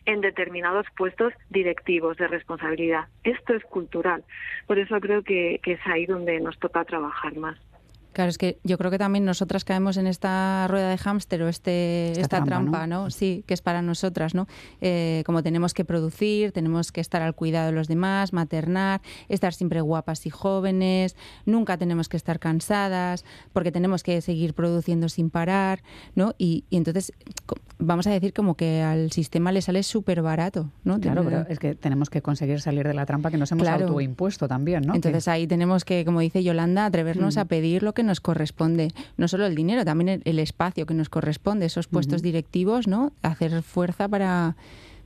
en 0.05 0.21
determinados 0.21 0.87
puestos 0.97 1.33
directivos 1.49 2.17
de 2.17 2.27
responsabilidad. 2.29 3.07
Esto 3.25 3.55
es 3.55 3.65
cultural. 3.65 4.25
Por 4.67 4.79
eso 4.79 4.99
creo 5.01 5.23
que, 5.23 5.61
que 5.63 5.73
es 5.73 5.81
ahí 5.87 6.07
donde 6.07 6.41
nos 6.41 6.59
toca 6.59 6.85
trabajar 6.85 7.37
más. 7.37 7.59
Claro, 8.13 8.31
es 8.31 8.39
que 8.39 8.59
yo 8.65 8.77
creo 8.77 8.91
que 8.91 8.99
también 8.99 9.25
nosotras 9.25 9.65
caemos 9.65 9.97
en 9.97 10.07
esta 10.07 10.67
rueda 10.69 10.91
de 10.91 10.99
hámster 10.99 11.43
o 11.43 11.49
este, 11.49 12.11
Esta 12.11 12.21
esta, 12.23 12.45
trampa, 12.45 12.71
trampa, 12.71 12.87
¿no? 12.87 13.05
¿no? 13.05 13.11
Sí, 13.11 13.45
que 13.47 13.55
es 13.55 13.63
para 13.63 13.83
nosotras, 13.83 14.35
¿no? 14.35 14.49
Eh, 14.81 15.23
como 15.27 15.43
tenemos 15.43 15.75
que 15.75 15.85
producir, 15.85 16.53
tenemos 16.53 16.93
que 16.93 17.01
estar 17.01 17.23
al 17.23 17.35
cuidado 17.35 17.67
de 17.67 17.73
los 17.73 17.89
demás, 17.89 18.33
maternar, 18.33 19.01
estar 19.29 19.55
siempre 19.55 19.81
guapas 19.81 20.27
y 20.27 20.31
jóvenes, 20.31 21.17
nunca 21.47 21.79
tenemos 21.79 22.09
que 22.09 22.17
estar 22.17 22.41
cansadas, 22.41 23.25
porque 23.53 23.71
tenemos 23.71 24.03
que 24.03 24.21
seguir 24.21 24.55
produciendo 24.55 25.09
sin 25.09 25.31
parar, 25.31 25.83
¿no? 26.15 26.35
Y, 26.37 26.65
y 26.69 26.77
entonces 26.77 27.13
vamos 27.81 28.07
a 28.07 28.11
decir 28.11 28.33
como 28.33 28.55
que 28.57 28.83
al 28.83 29.11
sistema 29.11 29.51
le 29.53 29.63
sale 29.63 29.83
súper 29.83 30.23
barato, 30.23 30.71
¿no? 30.85 31.01
Claro, 31.01 31.25
pero 31.25 31.47
es 31.49 31.59
que 31.59 31.75
tenemos 31.75 32.11
que 32.11 32.23
conseguir 32.23 32.61
salir 32.61 32.87
de 32.87 32.95
la 32.95 33.07
trampa 33.07 33.31
que 33.31 33.37
nos 33.39 33.51
hemos 33.53 33.65
Claro. 33.65 33.89
autoimpuesto 33.89 34.47
también, 34.47 34.83
¿no? 34.87 34.95
Entonces 34.95 35.27
ahí 35.29 35.47
tenemos 35.47 35.85
que, 35.85 36.05
como 36.05 36.21
dice 36.21 36.43
Yolanda, 36.45 36.87
atrevernos 36.87 37.37
Mm. 37.37 37.39
a 37.41 37.45
pedir 37.47 37.83
lo 37.83 37.95
que 37.95 38.03
nos 38.03 38.21
corresponde. 38.21 38.93
No 39.17 39.27
solo 39.29 39.47
el 39.47 39.55
dinero, 39.55 39.85
también 39.85 40.09
el, 40.09 40.23
el 40.25 40.39
espacio 40.39 40.87
que 40.87 40.95
nos 40.95 41.09
corresponde, 41.09 41.67
esos 41.67 41.87
puestos 41.89 42.23
directivos, 42.23 42.87
¿no? 42.87 43.13
Hacer 43.23 43.63
fuerza 43.63 44.09
para, 44.09 44.57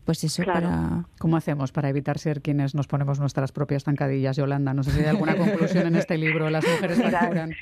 pues 0.05 0.23
eso, 0.25 0.43
Claro. 0.43 0.61
para... 0.69 1.05
¿Cómo 1.19 1.37
hacemos 1.37 1.73
para 1.73 1.89
evitar 1.89 2.19
ser 2.19 2.43
quienes 2.43 2.75
nos 2.75 2.87
ponemos 2.87 3.19
nuestras 3.21 3.53
propias 3.53 3.85
zancadillas, 3.85 4.37
Yolanda? 4.37 4.75
No 4.75 4.83
sé 4.83 4.91
si 4.91 5.01
hay 5.01 5.07
alguna 5.07 5.37
conclusión 5.37 5.87
en 5.87 5.97
este 5.97 6.19
libro. 6.19 6.51
Las 6.51 6.65
mujeres 6.67 7.01
facturan. 7.03 7.53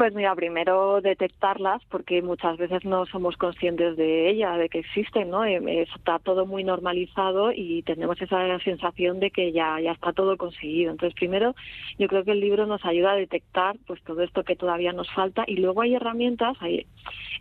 Pues 0.00 0.14
mira, 0.14 0.34
primero 0.34 1.02
detectarlas 1.02 1.82
porque 1.90 2.22
muchas 2.22 2.56
veces 2.56 2.86
no 2.86 3.04
somos 3.04 3.36
conscientes 3.36 3.98
de 3.98 4.30
ella, 4.30 4.56
de 4.56 4.70
que 4.70 4.78
existen, 4.78 5.28
¿no? 5.28 5.44
Eh, 5.44 5.82
Está 5.94 6.18
todo 6.18 6.46
muy 6.46 6.64
normalizado 6.64 7.52
y 7.52 7.82
tenemos 7.82 8.18
esa 8.22 8.58
sensación 8.60 9.20
de 9.20 9.30
que 9.30 9.52
ya, 9.52 9.78
ya 9.78 9.92
está 9.92 10.14
todo 10.14 10.38
conseguido. 10.38 10.90
Entonces, 10.92 11.14
primero, 11.14 11.54
yo 11.98 12.08
creo 12.08 12.24
que 12.24 12.30
el 12.30 12.40
libro 12.40 12.64
nos 12.66 12.82
ayuda 12.86 13.12
a 13.12 13.16
detectar 13.16 13.76
pues 13.86 14.02
todo 14.04 14.22
esto 14.22 14.42
que 14.42 14.56
todavía 14.56 14.94
nos 14.94 15.10
falta 15.12 15.44
y 15.46 15.56
luego 15.56 15.82
hay 15.82 15.94
herramientas, 15.94 16.56
hay, 16.60 16.86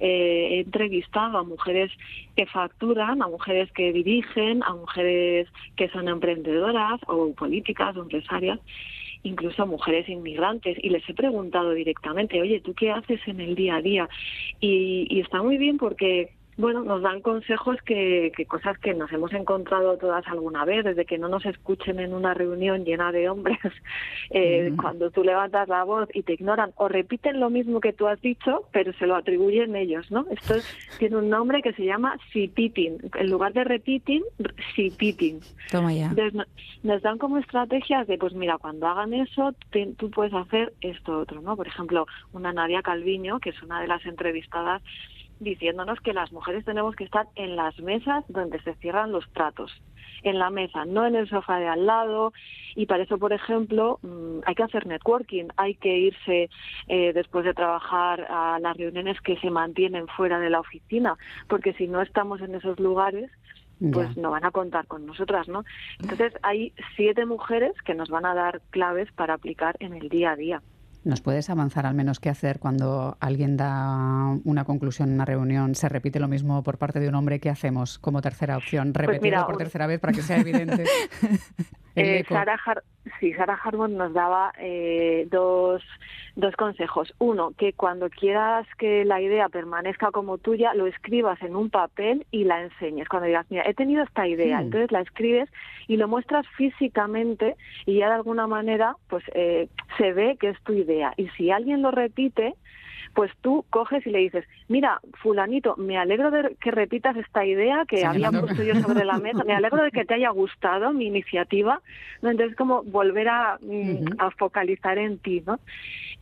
eh, 0.01 0.47
he 0.51 0.59
entrevistado 0.59 1.37
a 1.37 1.43
mujeres 1.43 1.93
que 2.35 2.45
facturan, 2.45 3.21
a 3.21 3.29
mujeres 3.29 3.71
que 3.71 3.93
dirigen, 3.93 4.63
a 4.63 4.73
mujeres 4.73 5.47
que 5.77 5.87
son 5.87 6.09
emprendedoras 6.09 6.99
o 7.07 7.33
políticas 7.33 7.95
o 7.95 8.01
empresarias 8.01 8.59
incluso 9.23 9.65
mujeres 9.65 10.07
inmigrantes 10.09 10.77
y 10.81 10.89
les 10.89 11.07
he 11.09 11.13
preguntado 11.13 11.71
directamente, 11.71 12.41
oye, 12.41 12.61
¿tú 12.61 12.73
qué 12.73 12.91
haces 12.91 13.19
en 13.27 13.41
el 13.41 13.55
día 13.55 13.75
a 13.75 13.81
día? 13.81 14.09
Y, 14.59 15.07
y 15.09 15.19
está 15.19 15.41
muy 15.41 15.57
bien 15.57 15.77
porque 15.77 16.38
bueno, 16.59 16.83
nos 16.83 17.01
dan 17.01 17.21
consejos 17.21 17.77
que, 17.85 18.33
que, 18.35 18.45
cosas 18.45 18.77
que 18.79 18.93
nos 18.93 19.09
hemos 19.13 19.31
encontrado 19.31 19.97
todas 19.97 20.27
alguna 20.27 20.65
vez, 20.65 20.83
desde 20.83 21.05
que 21.05 21.17
no 21.17 21.29
nos 21.29 21.45
escuchen 21.45 22.01
en 22.01 22.13
una 22.13 22.33
reunión 22.33 22.83
llena 22.83 23.13
de 23.13 23.29
hombres, 23.29 23.57
eh, 24.29 24.73
cuando 24.75 25.09
tú 25.09 25.23
levantas 25.23 25.69
la 25.69 25.85
voz 25.85 26.09
y 26.13 26.23
te 26.23 26.33
ignoran 26.33 26.73
o 26.75 26.89
repiten 26.89 27.39
lo 27.39 27.49
mismo 27.49 27.79
que 27.79 27.93
tú 27.93 28.07
has 28.07 28.19
dicho, 28.19 28.65
pero 28.73 28.91
se 28.91 29.07
lo 29.07 29.15
atribuyen 29.15 29.73
ellos, 29.77 30.11
¿no? 30.11 30.25
Esto 30.31 30.55
tiene 30.97 31.15
un 31.15 31.29
nombre 31.29 31.61
que 31.61 31.71
se 31.71 31.85
llama 31.85 32.17
sipiting. 32.33 33.09
En 33.15 33.29
lugar 33.29 33.53
de 33.53 33.63
repeating, 33.63 34.23
sipiting. 34.75 35.39
Toma 35.71 35.93
ya. 35.93 36.13
nos 36.83 37.01
dan 37.01 37.17
como 37.19 37.37
estrategias 37.37 38.05
de, 38.05 38.17
pues 38.17 38.33
mira, 38.33 38.57
cuando 38.57 38.85
hagan 38.85 39.13
eso, 39.13 39.55
tú 39.95 40.11
puedes 40.11 40.33
hacer 40.33 40.73
esto 40.81 41.19
otro, 41.19 41.41
¿no? 41.41 41.55
Por 41.55 41.67
ejemplo, 41.67 42.05
una 42.33 42.51
Nadia 42.51 42.81
Calviño, 42.81 43.39
que 43.39 43.51
es 43.51 43.63
una 43.63 43.79
de 43.79 43.87
las 43.87 44.05
entrevistadas, 44.05 44.81
diciéndonos 45.39 45.99
que 46.01 46.13
las 46.13 46.31
mujeres 46.31 46.65
tenemos 46.65 46.95
que 46.95 47.03
estar 47.03 47.27
en 47.35 47.55
las 47.55 47.77
mesas 47.79 48.25
donde 48.27 48.61
se 48.61 48.75
cierran 48.75 49.11
los 49.11 49.27
tratos, 49.33 49.71
en 50.23 50.39
la 50.39 50.49
mesa, 50.49 50.85
no 50.85 51.05
en 51.05 51.15
el 51.15 51.29
sofá 51.29 51.59
de 51.59 51.67
al 51.67 51.85
lado. 51.85 52.33
Y 52.75 52.85
para 52.85 53.03
eso, 53.03 53.17
por 53.17 53.33
ejemplo, 53.33 53.99
mm, 54.01 54.39
hay 54.45 54.55
que 54.55 54.63
hacer 54.63 54.85
networking, 54.85 55.45
hay 55.57 55.75
que 55.75 55.97
irse 55.97 56.49
eh, 56.87 57.13
después 57.13 57.45
de 57.45 57.53
trabajar 57.53 58.27
a 58.29 58.59
las 58.59 58.77
reuniones 58.77 59.19
que 59.21 59.37
se 59.37 59.49
mantienen 59.49 60.07
fuera 60.07 60.39
de 60.39 60.49
la 60.49 60.59
oficina, 60.59 61.17
porque 61.47 61.73
si 61.73 61.87
no 61.87 62.01
estamos 62.01 62.41
en 62.41 62.55
esos 62.55 62.79
lugares, 62.79 63.31
pues 63.93 64.17
no 64.17 64.31
van 64.31 64.43
a 64.43 64.51
contar 64.51 64.87
con 64.87 65.05
nosotras, 65.05 65.47
¿no? 65.47 65.63
Entonces 66.01 66.33
hay 66.43 66.73
siete 66.97 67.25
mujeres 67.25 67.71
que 67.85 67.95
nos 67.95 68.09
van 68.09 68.25
a 68.25 68.33
dar 68.33 68.61
claves 68.71 69.09
para 69.13 69.35
aplicar 69.35 69.77
en 69.79 69.93
el 69.93 70.09
día 70.09 70.31
a 70.31 70.35
día. 70.35 70.61
¿Nos 71.09 71.21
puedes 71.21 71.49
avanzar 71.49 71.87
al 71.87 71.95
menos 71.95 72.19
qué 72.19 72.29
hacer 72.29 72.59
cuando 72.59 73.17
alguien 73.19 73.57
da 73.57 74.37
una 74.43 74.63
conclusión 74.63 75.09
en 75.09 75.15
una 75.15 75.25
reunión? 75.25 75.73
¿Se 75.73 75.89
repite 75.89 76.19
lo 76.19 76.27
mismo 76.27 76.61
por 76.61 76.77
parte 76.77 76.99
de 76.99 77.09
un 77.09 77.15
hombre? 77.15 77.39
¿Qué 77.39 77.49
hacemos 77.49 77.97
como 77.97 78.21
tercera 78.21 78.55
opción? 78.55 78.93
Pues 78.93 79.07
¿Repetirlo 79.07 79.47
por 79.47 79.57
tercera 79.57 79.87
vez 79.87 79.99
para 79.99 80.13
que 80.13 80.21
sea 80.21 80.37
evidente? 80.37 80.85
Eh, 81.95 82.23
Sarah, 82.27 82.59
sí, 83.19 83.33
Sarah 83.33 83.59
Harmon 83.63 83.97
nos 83.97 84.13
daba 84.13 84.53
eh, 84.59 85.27
dos, 85.29 85.83
dos 86.35 86.55
consejos. 86.55 87.13
Uno, 87.19 87.51
que 87.57 87.73
cuando 87.73 88.09
quieras 88.09 88.67
que 88.77 89.05
la 89.05 89.21
idea 89.21 89.49
permanezca 89.49 90.11
como 90.11 90.37
tuya, 90.37 90.73
lo 90.73 90.87
escribas 90.87 91.41
en 91.41 91.55
un 91.55 91.69
papel 91.69 92.25
y 92.31 92.43
la 92.45 92.61
enseñes. 92.61 93.09
Cuando 93.09 93.27
digas, 93.27 93.45
mira, 93.49 93.63
he 93.67 93.73
tenido 93.73 94.03
esta 94.03 94.27
idea, 94.27 94.61
entonces 94.61 94.91
la 94.91 95.01
escribes 95.01 95.49
y 95.87 95.97
lo 95.97 96.07
muestras 96.07 96.45
físicamente 96.55 97.55
y 97.85 97.97
ya 97.97 98.09
de 98.09 98.15
alguna 98.15 98.47
manera 98.47 98.95
pues 99.07 99.23
eh, 99.33 99.67
se 99.97 100.13
ve 100.13 100.37
que 100.39 100.49
es 100.49 100.61
tu 100.63 100.73
idea. 100.73 101.13
Y 101.17 101.27
si 101.29 101.51
alguien 101.51 101.81
lo 101.81 101.91
repite, 101.91 102.55
pues 103.13 103.31
tú 103.41 103.65
coges 103.69 104.05
y 104.05 104.11
le 104.11 104.19
dices, 104.19 104.45
mira, 104.67 104.99
fulanito, 105.21 105.75
me 105.77 105.97
alegro 105.97 106.31
de 106.31 106.55
que 106.61 106.71
repitas 106.71 107.15
esta 107.17 107.45
idea 107.45 107.85
que 107.87 108.05
había 108.05 108.31
puesto 108.31 108.63
yo 108.63 108.75
sobre 108.75 109.05
la 109.05 109.17
mesa, 109.17 109.43
me 109.43 109.53
alegro 109.53 109.83
de 109.83 109.91
que 109.91 110.05
te 110.05 110.13
haya 110.13 110.29
gustado 110.29 110.93
mi 110.93 111.07
iniciativa, 111.07 111.81
¿no? 112.21 112.29
entonces 112.29 112.55
como 112.55 112.83
volver 112.83 113.29
a, 113.29 113.57
mm, 113.61 114.19
a 114.19 114.31
focalizar 114.31 114.97
en 114.97 115.17
ti, 115.19 115.43
¿no? 115.45 115.59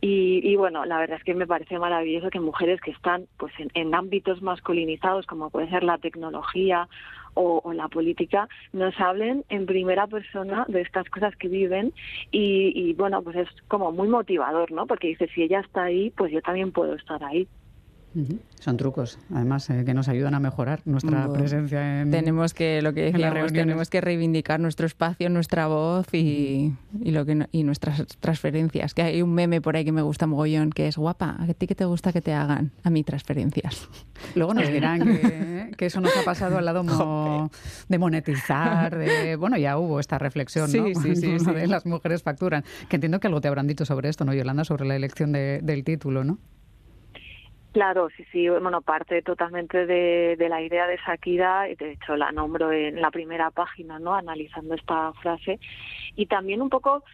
Y, 0.00 0.40
y, 0.44 0.54
bueno, 0.54 0.84
la 0.84 0.98
verdad 0.98 1.18
es 1.18 1.24
que 1.24 1.34
me 1.34 1.46
parece 1.46 1.78
maravilloso 1.78 2.30
que 2.30 2.38
mujeres 2.38 2.80
que 2.80 2.92
están 2.92 3.26
pues 3.36 3.52
en, 3.58 3.70
en 3.74 3.94
ámbitos 3.94 4.42
masculinizados, 4.42 5.26
como 5.26 5.50
puede 5.50 5.68
ser 5.70 5.82
la 5.82 5.98
tecnología 5.98 6.88
o, 7.34 7.72
la 7.72 7.88
política 7.88 8.48
nos 8.72 8.98
hablen 9.00 9.44
en 9.48 9.66
primera 9.66 10.06
persona 10.06 10.64
de 10.68 10.80
estas 10.80 11.08
cosas 11.08 11.36
que 11.36 11.48
viven 11.48 11.92
y, 12.30 12.72
y 12.74 12.94
bueno, 12.94 13.22
pues 13.22 13.36
es 13.36 13.48
como 13.68 13.92
muy 13.92 14.08
motivador, 14.08 14.72
¿no? 14.72 14.86
Porque 14.86 15.08
dice, 15.08 15.28
si 15.34 15.42
ella 15.42 15.60
está 15.60 15.84
ahí, 15.84 16.10
pues 16.10 16.32
yo 16.32 16.42
también 16.42 16.72
puedo 16.72 16.94
estar 16.94 17.22
ahí. 17.22 17.46
Son 18.58 18.76
trucos, 18.76 19.18
además, 19.32 19.70
eh, 19.70 19.84
que 19.84 19.94
nos 19.94 20.08
ayudan 20.08 20.34
a 20.34 20.40
mejorar 20.40 20.80
nuestra 20.84 21.32
presencia 21.32 22.02
en 22.02 22.10
Tenemos 22.10 22.54
que, 22.54 22.82
lo 22.82 22.92
que 22.92 23.12
decíamos, 23.12 23.52
tenemos 23.52 23.90
que 23.90 24.00
reivindicar 24.00 24.58
nuestro 24.58 24.86
espacio, 24.86 25.30
nuestra 25.30 25.68
voz 25.68 26.12
y, 26.12 26.72
y, 27.00 27.10
lo 27.12 27.24
que, 27.24 27.46
y 27.52 27.62
nuestras 27.62 28.04
transferencias. 28.18 28.94
Que 28.94 29.02
hay 29.02 29.22
un 29.22 29.32
meme 29.34 29.60
por 29.60 29.76
ahí 29.76 29.84
que 29.84 29.92
me 29.92 30.02
gusta 30.02 30.26
mogollón, 30.26 30.70
que 30.70 30.88
es 30.88 30.96
guapa, 30.96 31.36
¿a 31.38 31.54
ti 31.54 31.66
que 31.66 31.74
te 31.74 31.84
gusta 31.84 32.12
que 32.12 32.20
te 32.20 32.32
hagan? 32.32 32.72
A 32.82 32.90
mí 32.90 33.04
transferencias. 33.04 33.88
Luego 34.34 34.54
nos 34.54 34.68
dirán 34.68 35.00
que, 35.00 35.70
que 35.76 35.86
eso 35.86 36.00
nos 36.00 36.16
ha 36.16 36.24
pasado 36.24 36.58
al 36.58 36.64
lado 36.64 36.82
de 37.88 37.98
monetizar, 37.98 38.96
de, 38.96 39.36
bueno, 39.36 39.56
ya 39.58 39.78
hubo 39.78 40.00
esta 40.00 40.18
reflexión, 40.18 40.72
¿no? 40.72 40.86
Sí, 40.86 40.94
sí, 40.94 41.16
sí, 41.38 41.52
de 41.52 41.66
las 41.66 41.86
mujeres 41.86 42.22
facturan. 42.22 42.64
Que 42.88 42.96
entiendo 42.96 43.20
que 43.20 43.28
algo 43.28 43.40
te 43.40 43.48
habrán 43.48 43.66
dicho 43.66 43.84
sobre 43.84 44.08
esto, 44.08 44.24
¿no, 44.24 44.34
Yolanda? 44.34 44.64
Sobre 44.64 44.86
la 44.86 44.96
elección 44.96 45.32
de, 45.32 45.60
del 45.62 45.84
título, 45.84 46.24
¿no? 46.24 46.38
Claro, 47.78 48.08
sí, 48.16 48.24
sí, 48.32 48.48
bueno, 48.48 48.82
parte 48.82 49.22
totalmente 49.22 49.86
de, 49.86 50.48
la 50.48 50.60
idea 50.60 50.88
de 50.88 50.96
Shakira, 50.96 51.62
de 51.78 51.92
hecho 51.92 52.16
la 52.16 52.32
nombro 52.32 52.72
en 52.72 53.00
la 53.00 53.12
primera 53.12 53.52
página, 53.52 54.00
¿no? 54.00 54.16
Analizando 54.16 54.74
esta 54.74 55.12
frase. 55.12 55.60
Y 56.16 56.26
también 56.26 56.60
un 56.60 56.70
poco, 56.70 57.04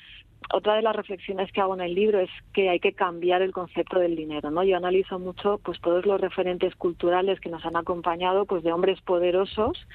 otra 0.54 0.76
de 0.76 0.80
las 0.80 0.96
reflexiones 0.96 1.52
que 1.52 1.60
hago 1.60 1.74
en 1.74 1.82
el 1.82 1.94
libro 1.94 2.18
es 2.18 2.30
que 2.54 2.70
hay 2.70 2.80
que 2.80 2.94
cambiar 2.94 3.42
el 3.42 3.52
concepto 3.52 3.98
del 3.98 4.16
dinero, 4.16 4.50
¿no? 4.50 4.64
Yo 4.64 4.78
analizo 4.78 5.18
mucho, 5.18 5.60
pues, 5.62 5.78
todos 5.82 6.06
los 6.06 6.18
referentes 6.18 6.74
culturales 6.76 7.40
que 7.40 7.50
nos 7.50 7.62
han 7.66 7.76
acompañado, 7.76 8.46
pues, 8.46 8.62
de 8.64 8.72
hombres 8.72 8.98
poderosos, 9.02 9.86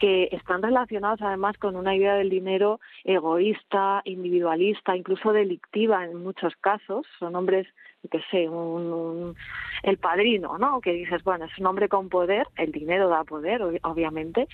que 0.00 0.28
están 0.32 0.62
relacionados 0.62 1.20
además 1.22 1.56
con 1.58 1.76
una 1.76 1.94
idea 1.94 2.14
del 2.14 2.30
dinero 2.30 2.80
egoísta, 3.04 4.00
individualista, 4.04 4.96
incluso 4.96 5.32
delictiva 5.32 6.04
en 6.04 6.16
muchos 6.22 6.56
casos. 6.56 7.06
Son 7.18 7.36
hombres 7.36 7.66
que 8.10 8.20
sé, 8.30 8.48
un, 8.48 9.36
el 9.82 9.98
padrino, 9.98 10.56
¿no? 10.58 10.80
Que 10.80 10.92
dices, 10.92 11.22
bueno, 11.22 11.44
es 11.44 11.58
un 11.58 11.66
hombre 11.66 11.88
con 11.88 12.08
poder, 12.08 12.46
el 12.56 12.72
dinero 12.72 13.08
da 13.08 13.24
poder, 13.24 13.62
obviamente, 13.82 14.48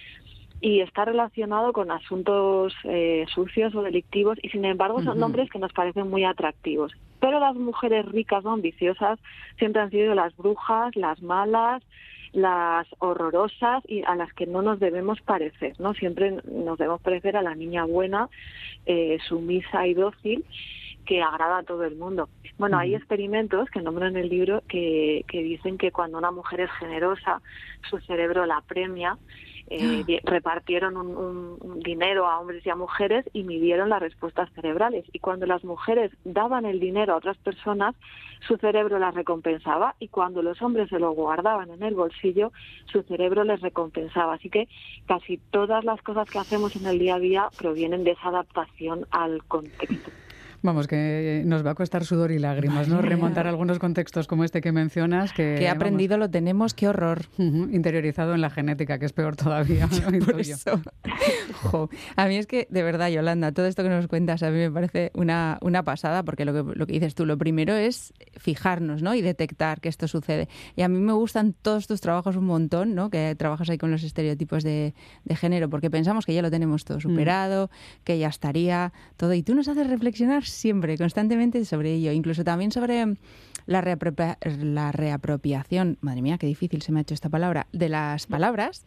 y 0.60 0.80
está 0.80 1.04
relacionado 1.04 1.72
con 1.72 1.92
asuntos 1.92 2.74
eh, 2.84 3.24
sucios 3.32 3.74
o 3.76 3.82
delictivos, 3.82 4.38
y 4.42 4.48
sin 4.48 4.64
embargo 4.64 5.00
son 5.02 5.20
nombres 5.20 5.48
que 5.50 5.60
nos 5.60 5.72
parecen 5.72 6.10
muy 6.10 6.24
atractivos. 6.24 6.92
Pero 7.20 7.38
las 7.38 7.54
mujeres 7.54 8.04
ricas 8.06 8.44
o 8.44 8.50
ambiciosas 8.50 9.20
siempre 9.58 9.80
han 9.80 9.90
sido 9.90 10.14
las 10.14 10.36
brujas, 10.36 10.96
las 10.96 11.22
malas, 11.22 11.84
las 12.36 12.86
horrorosas 12.98 13.82
y 13.88 14.02
a 14.02 14.14
las 14.14 14.30
que 14.34 14.46
no 14.46 14.60
nos 14.60 14.78
debemos 14.78 15.18
parecer, 15.22 15.74
¿no? 15.80 15.94
Siempre 15.94 16.36
nos 16.44 16.76
debemos 16.76 17.00
parecer 17.00 17.34
a 17.34 17.40
la 17.40 17.54
niña 17.54 17.84
buena, 17.86 18.28
eh, 18.84 19.16
sumisa 19.26 19.86
y 19.86 19.94
dócil 19.94 20.44
que 21.06 21.22
agrada 21.22 21.58
a 21.58 21.62
todo 21.62 21.84
el 21.84 21.96
mundo. 21.96 22.28
Bueno, 22.58 22.76
hay 22.76 22.94
experimentos 22.94 23.70
que 23.70 23.80
nombro 23.80 24.06
en 24.06 24.18
el 24.18 24.28
libro 24.28 24.62
que, 24.68 25.24
que 25.28 25.42
dicen 25.42 25.78
que 25.78 25.92
cuando 25.92 26.18
una 26.18 26.30
mujer 26.30 26.60
es 26.60 26.70
generosa, 26.72 27.40
su 27.88 27.98
cerebro 28.00 28.44
la 28.44 28.60
premia. 28.60 29.16
Eh, 29.68 30.04
ah. 30.08 30.20
repartieron 30.24 30.96
un, 30.96 31.80
dinero 31.80 32.26
a 32.26 32.38
hombres 32.38 32.64
y 32.64 32.70
a 32.70 32.76
mujeres 32.76 33.28
y 33.32 33.42
midieron 33.42 33.88
las 33.88 34.00
respuestas 34.00 34.50
cerebrales. 34.54 35.04
Y 35.12 35.18
cuando 35.18 35.46
las 35.46 35.64
mujeres 35.64 36.12
daban 36.24 36.66
el 36.66 36.80
dinero 36.80 37.14
a 37.14 37.16
otras 37.16 37.36
personas, 37.38 37.94
su 38.46 38.56
cerebro 38.56 38.98
las 38.98 39.14
recompensaba 39.14 39.94
y 39.98 40.08
cuando 40.08 40.42
los 40.42 40.60
hombres 40.62 40.88
se 40.88 40.98
lo 40.98 41.12
guardaban 41.12 41.70
en 41.70 41.82
el 41.82 41.94
bolsillo, 41.94 42.52
su 42.86 43.02
cerebro 43.02 43.44
les 43.44 43.60
recompensaba. 43.60 44.34
Así 44.34 44.50
que 44.50 44.68
casi 45.06 45.38
todas 45.50 45.84
las 45.84 46.00
cosas 46.02 46.28
que 46.30 46.38
hacemos 46.38 46.76
en 46.76 46.86
el 46.86 46.98
día 46.98 47.16
a 47.16 47.20
día 47.20 47.48
provienen 47.58 48.04
de 48.04 48.12
esa 48.12 48.28
adaptación 48.28 49.06
al 49.10 49.44
contexto. 49.44 50.10
Vamos, 50.66 50.88
que 50.88 51.44
nos 51.46 51.64
va 51.64 51.70
a 51.70 51.74
costar 51.76 52.04
sudor 52.04 52.32
y 52.32 52.40
lágrimas, 52.40 52.88
¿no? 52.88 53.00
Remontar 53.00 53.46
algunos 53.46 53.78
contextos 53.78 54.26
como 54.26 54.42
este 54.42 54.60
que 54.60 54.72
mencionas. 54.72 55.32
Que, 55.32 55.54
que 55.60 55.68
aprendido 55.68 56.18
lo 56.18 56.28
tenemos, 56.28 56.74
qué 56.74 56.88
horror. 56.88 57.26
interiorizado 57.38 58.34
en 58.34 58.40
la 58.40 58.50
genética, 58.50 58.98
que 58.98 59.06
es 59.06 59.12
peor 59.12 59.36
todavía. 59.36 59.88
Por 60.26 60.40
eso. 60.40 60.80
A 62.16 62.26
mí 62.26 62.36
es 62.36 62.48
que, 62.48 62.66
de 62.68 62.82
verdad, 62.82 63.10
Yolanda, 63.10 63.52
todo 63.52 63.66
esto 63.66 63.84
que 63.84 63.90
nos 63.90 64.08
cuentas 64.08 64.42
a 64.42 64.50
mí 64.50 64.58
me 64.58 64.70
parece 64.72 65.12
una, 65.14 65.58
una 65.60 65.84
pasada, 65.84 66.24
porque 66.24 66.44
lo 66.44 66.52
que, 66.52 66.76
lo 66.76 66.84
que 66.84 66.94
dices 66.94 67.14
tú, 67.14 67.26
lo 67.26 67.38
primero 67.38 67.72
es 67.72 68.12
fijarnos, 68.36 69.02
¿no? 69.02 69.14
Y 69.14 69.22
detectar 69.22 69.80
que 69.80 69.88
esto 69.88 70.08
sucede. 70.08 70.48
Y 70.74 70.82
a 70.82 70.88
mí 70.88 70.98
me 70.98 71.12
gustan 71.12 71.52
todos 71.52 71.86
tus 71.86 72.00
trabajos 72.00 72.34
un 72.34 72.46
montón, 72.46 72.96
¿no? 72.96 73.08
Que 73.08 73.36
trabajas 73.36 73.70
ahí 73.70 73.78
con 73.78 73.92
los 73.92 74.02
estereotipos 74.02 74.64
de, 74.64 74.94
de 75.24 75.36
género, 75.36 75.70
porque 75.70 75.92
pensamos 75.92 76.26
que 76.26 76.34
ya 76.34 76.42
lo 76.42 76.50
tenemos 76.50 76.84
todo 76.84 76.98
mm. 76.98 77.02
superado, 77.02 77.70
que 78.02 78.18
ya 78.18 78.26
estaría 78.26 78.92
todo. 79.16 79.32
Y 79.32 79.44
tú 79.44 79.54
nos 79.54 79.68
haces 79.68 79.86
reflexionar 79.86 80.44
siempre, 80.56 80.98
constantemente 80.98 81.64
sobre 81.64 81.94
ello, 81.94 82.12
incluso 82.12 82.44
también 82.44 82.72
sobre 82.72 83.16
la, 83.66 83.98
la 84.62 84.92
reapropiación, 84.92 85.98
madre 86.00 86.22
mía, 86.22 86.38
qué 86.38 86.46
difícil 86.46 86.82
se 86.82 86.92
me 86.92 87.00
ha 87.00 87.02
hecho 87.02 87.14
esta 87.14 87.28
palabra, 87.28 87.66
de 87.72 87.88
las 87.88 88.26
palabras, 88.26 88.84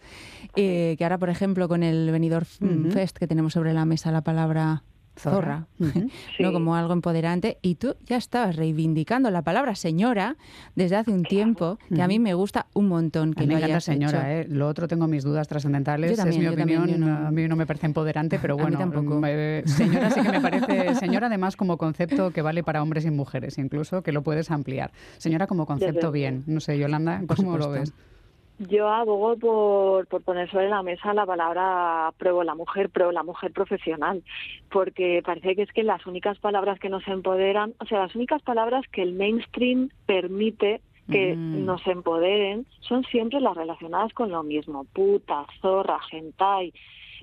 eh, 0.56 0.96
que 0.98 1.04
ahora, 1.04 1.18
por 1.18 1.30
ejemplo, 1.30 1.68
con 1.68 1.84
el 1.84 2.12
venidor 2.12 2.46
Fest 2.46 3.18
que 3.18 3.28
tenemos 3.28 3.54
sobre 3.54 3.74
la 3.74 3.86
mesa 3.86 4.12
la 4.12 4.22
palabra 4.22 4.84
zorra, 5.20 5.68
¿no? 6.40 6.54
Como 6.54 6.76
algo 6.76 6.94
empoderante. 6.94 7.58
Y 7.62 7.76
tú 7.76 7.96
ya 8.06 8.18
estabas 8.18 8.56
reivindicando 8.56 9.30
la 9.30 9.42
palabra 9.42 9.76
señora 9.76 10.38
desde 10.76 10.96
hace 10.96 11.12
un 11.12 11.24
tiempo, 11.24 11.78
que 11.94 12.02
a 12.02 12.08
mí 12.08 12.20
me 12.20 12.34
gusta 12.34 12.68
un 12.74 12.88
montón 12.88 13.34
que 13.34 13.44
a 13.44 13.48
mí 13.48 13.54
me 13.54 13.60
encanta 13.60 13.82
señora, 13.82 14.34
¿eh? 14.34 14.48
Lo 14.50 14.68
otro 14.68 14.88
tengo 14.88 15.08
mis 15.08 15.24
dudas 15.24 15.48
trascendentales, 15.48 16.18
es 16.18 16.38
mi 16.38 16.48
opinión, 16.48 17.04
a 17.04 17.32
mí 17.32 17.48
no 17.48 17.56
me 17.56 17.66
parece 17.66 17.86
empoderante, 17.86 18.40
pero 18.42 18.58
bueno, 18.58 18.78
tampoco. 18.78 19.22
señora 19.66 20.10
sí 20.10 20.22
que 20.22 20.32
me 20.32 20.42
parece, 20.42 20.96
señora 20.96 21.28
además 21.28 21.56
como 21.56 21.78
concepto 21.78 22.32
que 22.32 22.42
vale 22.42 22.64
para 22.64 22.82
hombres 22.82 23.06
y 23.06 23.12
mujeres, 23.12 23.58
incluso 23.58 24.02
que 24.02 24.12
lo 24.12 24.24
puedes 24.24 24.52
ampliar. 24.52 24.92
Señora 25.18 25.48
como 25.48 25.66
concepto 25.66 26.12
bien, 26.12 26.44
no 26.48 26.60
sé, 26.60 26.78
Yolanda, 26.78 27.22
¿cómo 27.28 27.58
lo 27.58 27.70
ves? 27.70 27.94
Yo 28.60 28.90
abogo 28.90 29.38
por, 29.38 30.08
por 30.08 30.22
poner 30.22 30.52
sobre 30.52 30.70
la 30.70 30.84
mesa 30.84 31.14
la 31.14 31.26
palabra 31.26 32.12
pro 32.18 32.44
la 32.44 32.56
mujer, 32.56 32.90
pro 32.90 33.12
la 33.12 33.24
mujer 33.24 33.54
profesional, 33.54 34.22
porque 34.70 35.22
parece 35.26 35.56
que 35.56 35.62
es 35.62 35.72
que 35.72 35.84
las 35.84 36.06
únicas 36.06 36.38
palabras 36.40 36.78
que 36.80 36.90
nos 36.90 37.08
empoderan, 37.08 37.74
o 37.80 37.86
sea, 37.86 38.00
las 38.00 38.16
únicas 38.16 38.42
palabras 38.42 38.86
que 38.92 39.02
el 39.02 39.14
mainstream 39.14 39.90
permite 40.06 40.82
que 41.10 41.36
Mm. 41.36 41.66
nos 41.66 41.86
empoderen 41.88 42.66
son 42.82 43.04
siempre 43.06 43.40
las 43.40 43.56
relacionadas 43.56 44.14
con 44.14 44.30
lo 44.30 44.44
mismo, 44.44 44.86
puta, 44.94 45.46
zorra, 45.62 46.00
gentai. 46.12 46.74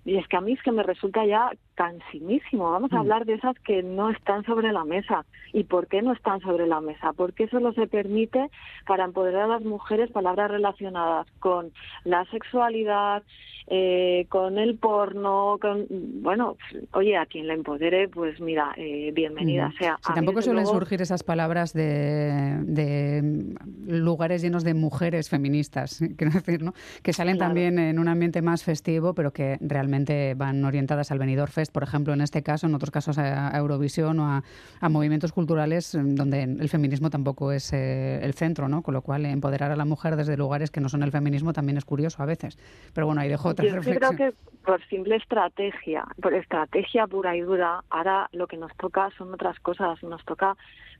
Y 0.05 0.17
es 0.17 0.27
que 0.29 0.37
a 0.37 0.41
mí 0.41 0.53
es 0.53 0.63
que 0.63 0.73
me 0.73 0.83
resulta 0.83 1.25
ya 1.25 1.51
cansinísimo. 1.77 2.71
Vamos 2.73 2.93
a 2.93 2.97
Mm. 2.97 2.99
hablar 2.99 3.25
de 3.27 3.35
esas 3.35 3.57
que 3.61 3.83
no 3.85 4.11
están 4.11 4.45
sobre 4.45 4.73
la 4.73 4.85
mesa. 4.85 5.25
¿Y 5.53 5.65
por 5.65 5.87
qué 5.87 6.03
no 6.03 6.13
están 6.13 6.41
sobre 6.41 6.67
la 6.67 6.81
mesa? 6.81 7.13
Porque 7.13 7.47
solo 7.49 7.73
se 7.73 7.87
permite 7.87 8.51
para 8.87 9.05
empoderar 9.05 9.43
a 9.43 9.47
las 9.55 9.63
mujeres 9.63 10.11
palabras 10.11 10.51
relacionadas 10.51 11.27
con 11.39 11.73
la 12.05 12.25
sexualidad, 12.27 13.23
eh, 13.69 14.27
con 14.29 14.59
el 14.59 14.79
porno, 14.79 15.59
con 15.61 15.87
bueno, 16.23 16.57
oye, 16.93 17.17
a 17.17 17.27
quien 17.27 17.47
le 17.49 17.55
empodere, 17.55 18.09
pues 18.09 18.41
mira, 18.41 18.73
eh, 18.77 19.11
bienvenida 19.13 19.69
Ujú. 19.69 19.77
sea. 19.79 19.99
Sí, 20.07 20.13
tampoco 20.15 20.41
suelen 20.43 20.65
luego, 20.65 20.79
surgir 20.79 21.03
esas 21.03 21.23
palabras 21.25 21.73
de, 21.73 22.59
de 22.65 23.55
lugares 23.87 24.43
llenos 24.43 24.63
de 24.65 24.75
mujeres 24.75 25.29
feministas, 25.31 26.01
quiero 26.17 26.33
decir, 26.33 26.63
¿no? 26.63 26.73
Que 27.03 27.13
salen 27.13 27.37
Claro. 27.37 27.49
también 27.51 27.79
en 27.79 27.99
un 27.99 28.09
ambiente 28.09 28.41
más 28.43 28.63
festivo, 28.65 29.15
pero 29.15 29.33
que 29.33 29.57
realmente 29.61 30.35
van 30.35 30.65
orientadas 30.65 31.11
al 31.11 31.19
Benidorm 31.19 31.51
Por 31.71 31.83
ejemplo, 31.83 32.13
en 32.13 32.21
este 32.21 32.43
caso, 32.43 32.67
en 32.67 32.75
otros 32.75 32.91
casos 32.91 33.19
a, 33.19 33.55
a 33.55 33.59
Eurovisión 33.59 34.19
o 34.21 34.27
a, 34.27 34.43
a 34.81 34.89
movimientos 34.89 35.33
culturales 35.33 35.97
donde 36.01 36.43
el 36.43 36.69
feminismo 36.69 37.11
tampoco 37.11 37.53
es 37.53 37.73
eh, 37.73 38.21
el 38.23 38.35
centro, 38.35 38.69
¿no? 38.69 38.83
Con 38.83 38.95
lo 38.95 39.03
cual, 39.03 39.27
empoderar 39.27 39.71
a 39.71 39.77
la 39.77 39.85
mujer 39.85 40.17
desde 40.17 40.37
lugares 40.37 40.71
que 40.71 40.81
no 40.81 40.89
son 40.89 41.03
el 41.03 41.11
feminismo 41.11 41.53
también 41.53 41.77
es 41.77 41.85
curioso 41.85 42.23
a 42.23 42.27
veces. 42.27 42.59
Pero 42.95 43.07
bueno, 43.07 43.21
ahí 43.21 43.29
dejo 43.29 43.49
otra 43.49 43.65
Yo 43.65 43.75
que 43.75 43.81
creo 43.81 44.11
reflexión. 44.11 44.17
que 44.17 44.37
por 44.65 44.85
simple 44.89 45.17
estrategia, 45.17 46.05
por 46.21 46.35
estrategia 46.35 47.07
pura 47.07 47.37
y 47.37 47.41
dura, 47.41 47.83
ahora 47.91 48.29
lo 48.33 48.47
que 48.47 48.57
nos 48.57 48.75
toca 48.77 49.11
son 49.17 49.33
otras 49.33 49.59
cosas. 49.61 50.03
Nos 50.03 50.25
toca 50.25 50.57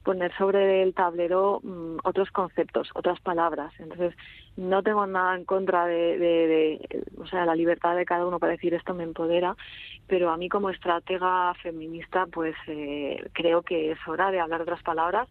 poner 0.07 0.33
sobre 0.39 0.85
el 0.85 0.95
tablero 0.95 1.59
mm, 1.65 1.97
otros 2.05 2.31
conceptos, 2.31 2.89
otras 2.95 3.19
palabras. 3.21 3.73
Entonces, 3.81 4.15
no 4.57 4.81
tengo 4.85 5.05
nada 5.07 5.35
en 5.35 5.45
contra 5.45 5.85
de, 5.87 6.17
de- 6.17 6.47
de, 6.47 7.05
o 7.19 7.27
sea, 7.27 7.45
la 7.45 7.57
libertad 7.57 7.97
de 7.97 8.05
cada 8.07 8.25
uno 8.25 8.39
para 8.39 8.53
decir 8.53 8.73
esto 8.73 8.95
me 8.95 9.03
empodera, 9.03 9.57
pero 10.07 10.31
a 10.31 10.37
mí 10.37 10.49
como 10.49 10.71
estratega 10.71 11.53
feminista, 11.61 12.27
pues 12.27 12.55
eh, 12.69 13.17
creo 13.33 13.63
que 13.63 13.91
es 13.91 13.99
hora 14.07 14.31
de 14.31 14.39
hablar 14.39 14.63
otras 14.63 14.83
palabras 14.85 15.29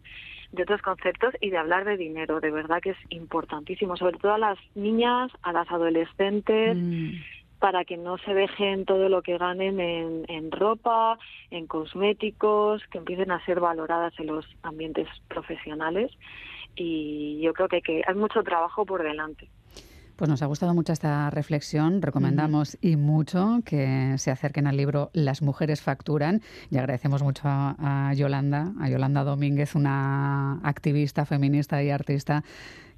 de 0.51 0.63
otros 0.63 0.82
conceptos 0.82 1.34
y 1.41 1.50
de 1.51 1.58
hablar 1.58 1.86
de 1.86 1.96
dinero. 1.98 2.39
De 2.41 2.51
verdad 2.51 2.82
que 2.82 2.91
es 2.91 2.98
importantísimo, 3.10 3.96
sobre 3.96 4.17
todo 4.20 4.34
a 4.34 4.38
las 4.38 4.58
niñas, 4.75 5.32
a 5.41 5.53
las 5.53 5.72
adolescentes, 5.72 6.77
Mm. 6.77 7.12
Para 7.65 7.84
que 7.84 7.98
no 7.98 8.19
se 8.19 8.31
dejen 8.31 8.86
todo 8.86 9.10
lo 9.10 9.24
que 9.24 9.39
ganen 9.39 9.79
en, 9.79 10.24
en 10.27 10.51
ropa, 10.51 11.17
en 11.50 11.65
cosméticos, 11.65 12.84
que 12.91 13.00
empiecen 13.00 13.31
a 13.31 13.43
ser 13.43 13.60
valoradas 13.60 14.13
en 14.19 14.27
los 14.27 14.45
ambientes 14.62 15.07
profesionales. 15.27 16.12
Y 16.75 17.41
yo 17.41 17.53
creo 17.53 17.67
que 17.67 17.77
hay, 17.77 17.81
que, 17.81 18.03
hay 18.07 18.13
mucho 18.13 18.43
trabajo 18.43 18.86
por 18.86 19.01
delante. 19.01 19.50
Pues 20.15 20.29
nos 20.29 20.43
ha 20.43 20.45
gustado 20.45 20.75
mucho 20.75 20.93
esta 20.93 21.31
reflexión. 21.31 22.03
Recomendamos 22.03 22.77
y 22.81 22.98
mucho 22.98 23.62
que 23.65 24.13
se 24.19 24.29
acerquen 24.29 24.67
al 24.67 24.77
libro 24.77 25.10
Las 25.13 25.41
mujeres 25.41 25.81
facturan. 25.81 26.43
Y 26.69 26.77
agradecemos 26.77 27.24
mucho 27.24 27.48
a, 27.48 28.10
a 28.10 28.13
Yolanda, 28.13 28.74
a 28.79 28.89
Yolanda 28.89 29.24
Domínguez, 29.24 29.74
una 29.74 30.60
activista 30.62 31.25
feminista 31.25 31.81
y 31.81 31.89
artista 31.89 32.43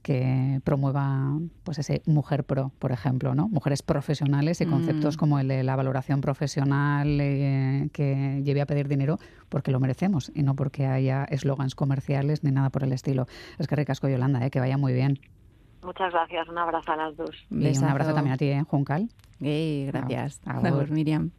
que 0.08 0.62
promueva 0.64 1.38
pues 1.64 1.80
ese 1.80 2.02
mujer 2.06 2.46
pro, 2.46 2.72
por 2.80 2.94
ejemplo, 2.94 3.36
¿no? 3.36 3.50
Mujeres 3.50 3.82
profesionales 3.84 4.62
y 4.62 4.66
conceptos 4.66 5.18
Mm. 5.18 5.20
como 5.20 5.38
el 5.40 5.50
de 5.50 5.64
la 5.64 5.76
valoración 5.76 6.22
profesional 6.22 7.20
eh, 7.20 7.90
que 7.92 8.42
lleve 8.46 8.62
a 8.62 8.66
pedir 8.66 8.88
dinero 8.88 9.20
porque 9.50 9.70
lo 9.72 9.82
merecemos 9.82 10.32
y 10.34 10.44
no 10.44 10.56
porque 10.56 10.86
haya 10.88 11.26
eslogans 11.26 11.76
comerciales 11.76 12.42
ni 12.42 12.52
nada 12.52 12.70
por 12.70 12.86
el 12.86 12.94
estilo. 12.94 13.26
Es 13.60 13.68
que 13.68 13.76
ricasco 13.76 14.08
Yolanda, 14.08 14.46
¿eh? 14.46 14.50
que 14.50 14.62
vaya 14.62 14.78
muy 14.78 14.94
bien. 14.94 15.20
Muchas 15.84 16.14
gracias, 16.14 16.48
un 16.48 16.58
abrazo 16.58 16.94
a 16.94 16.96
las 16.96 17.18
dos. 17.18 17.36
Y 17.52 17.78
un 17.78 17.84
abrazo 17.84 18.14
también 18.14 18.34
a 18.36 18.38
ti, 18.38 18.46
¿eh, 18.46 18.64
Juncal? 18.66 19.10
Eh, 19.42 19.90
gracias. 19.92 20.40
Agur. 20.46 20.68
Agur, 20.68 20.90
Miriam. 20.92 21.32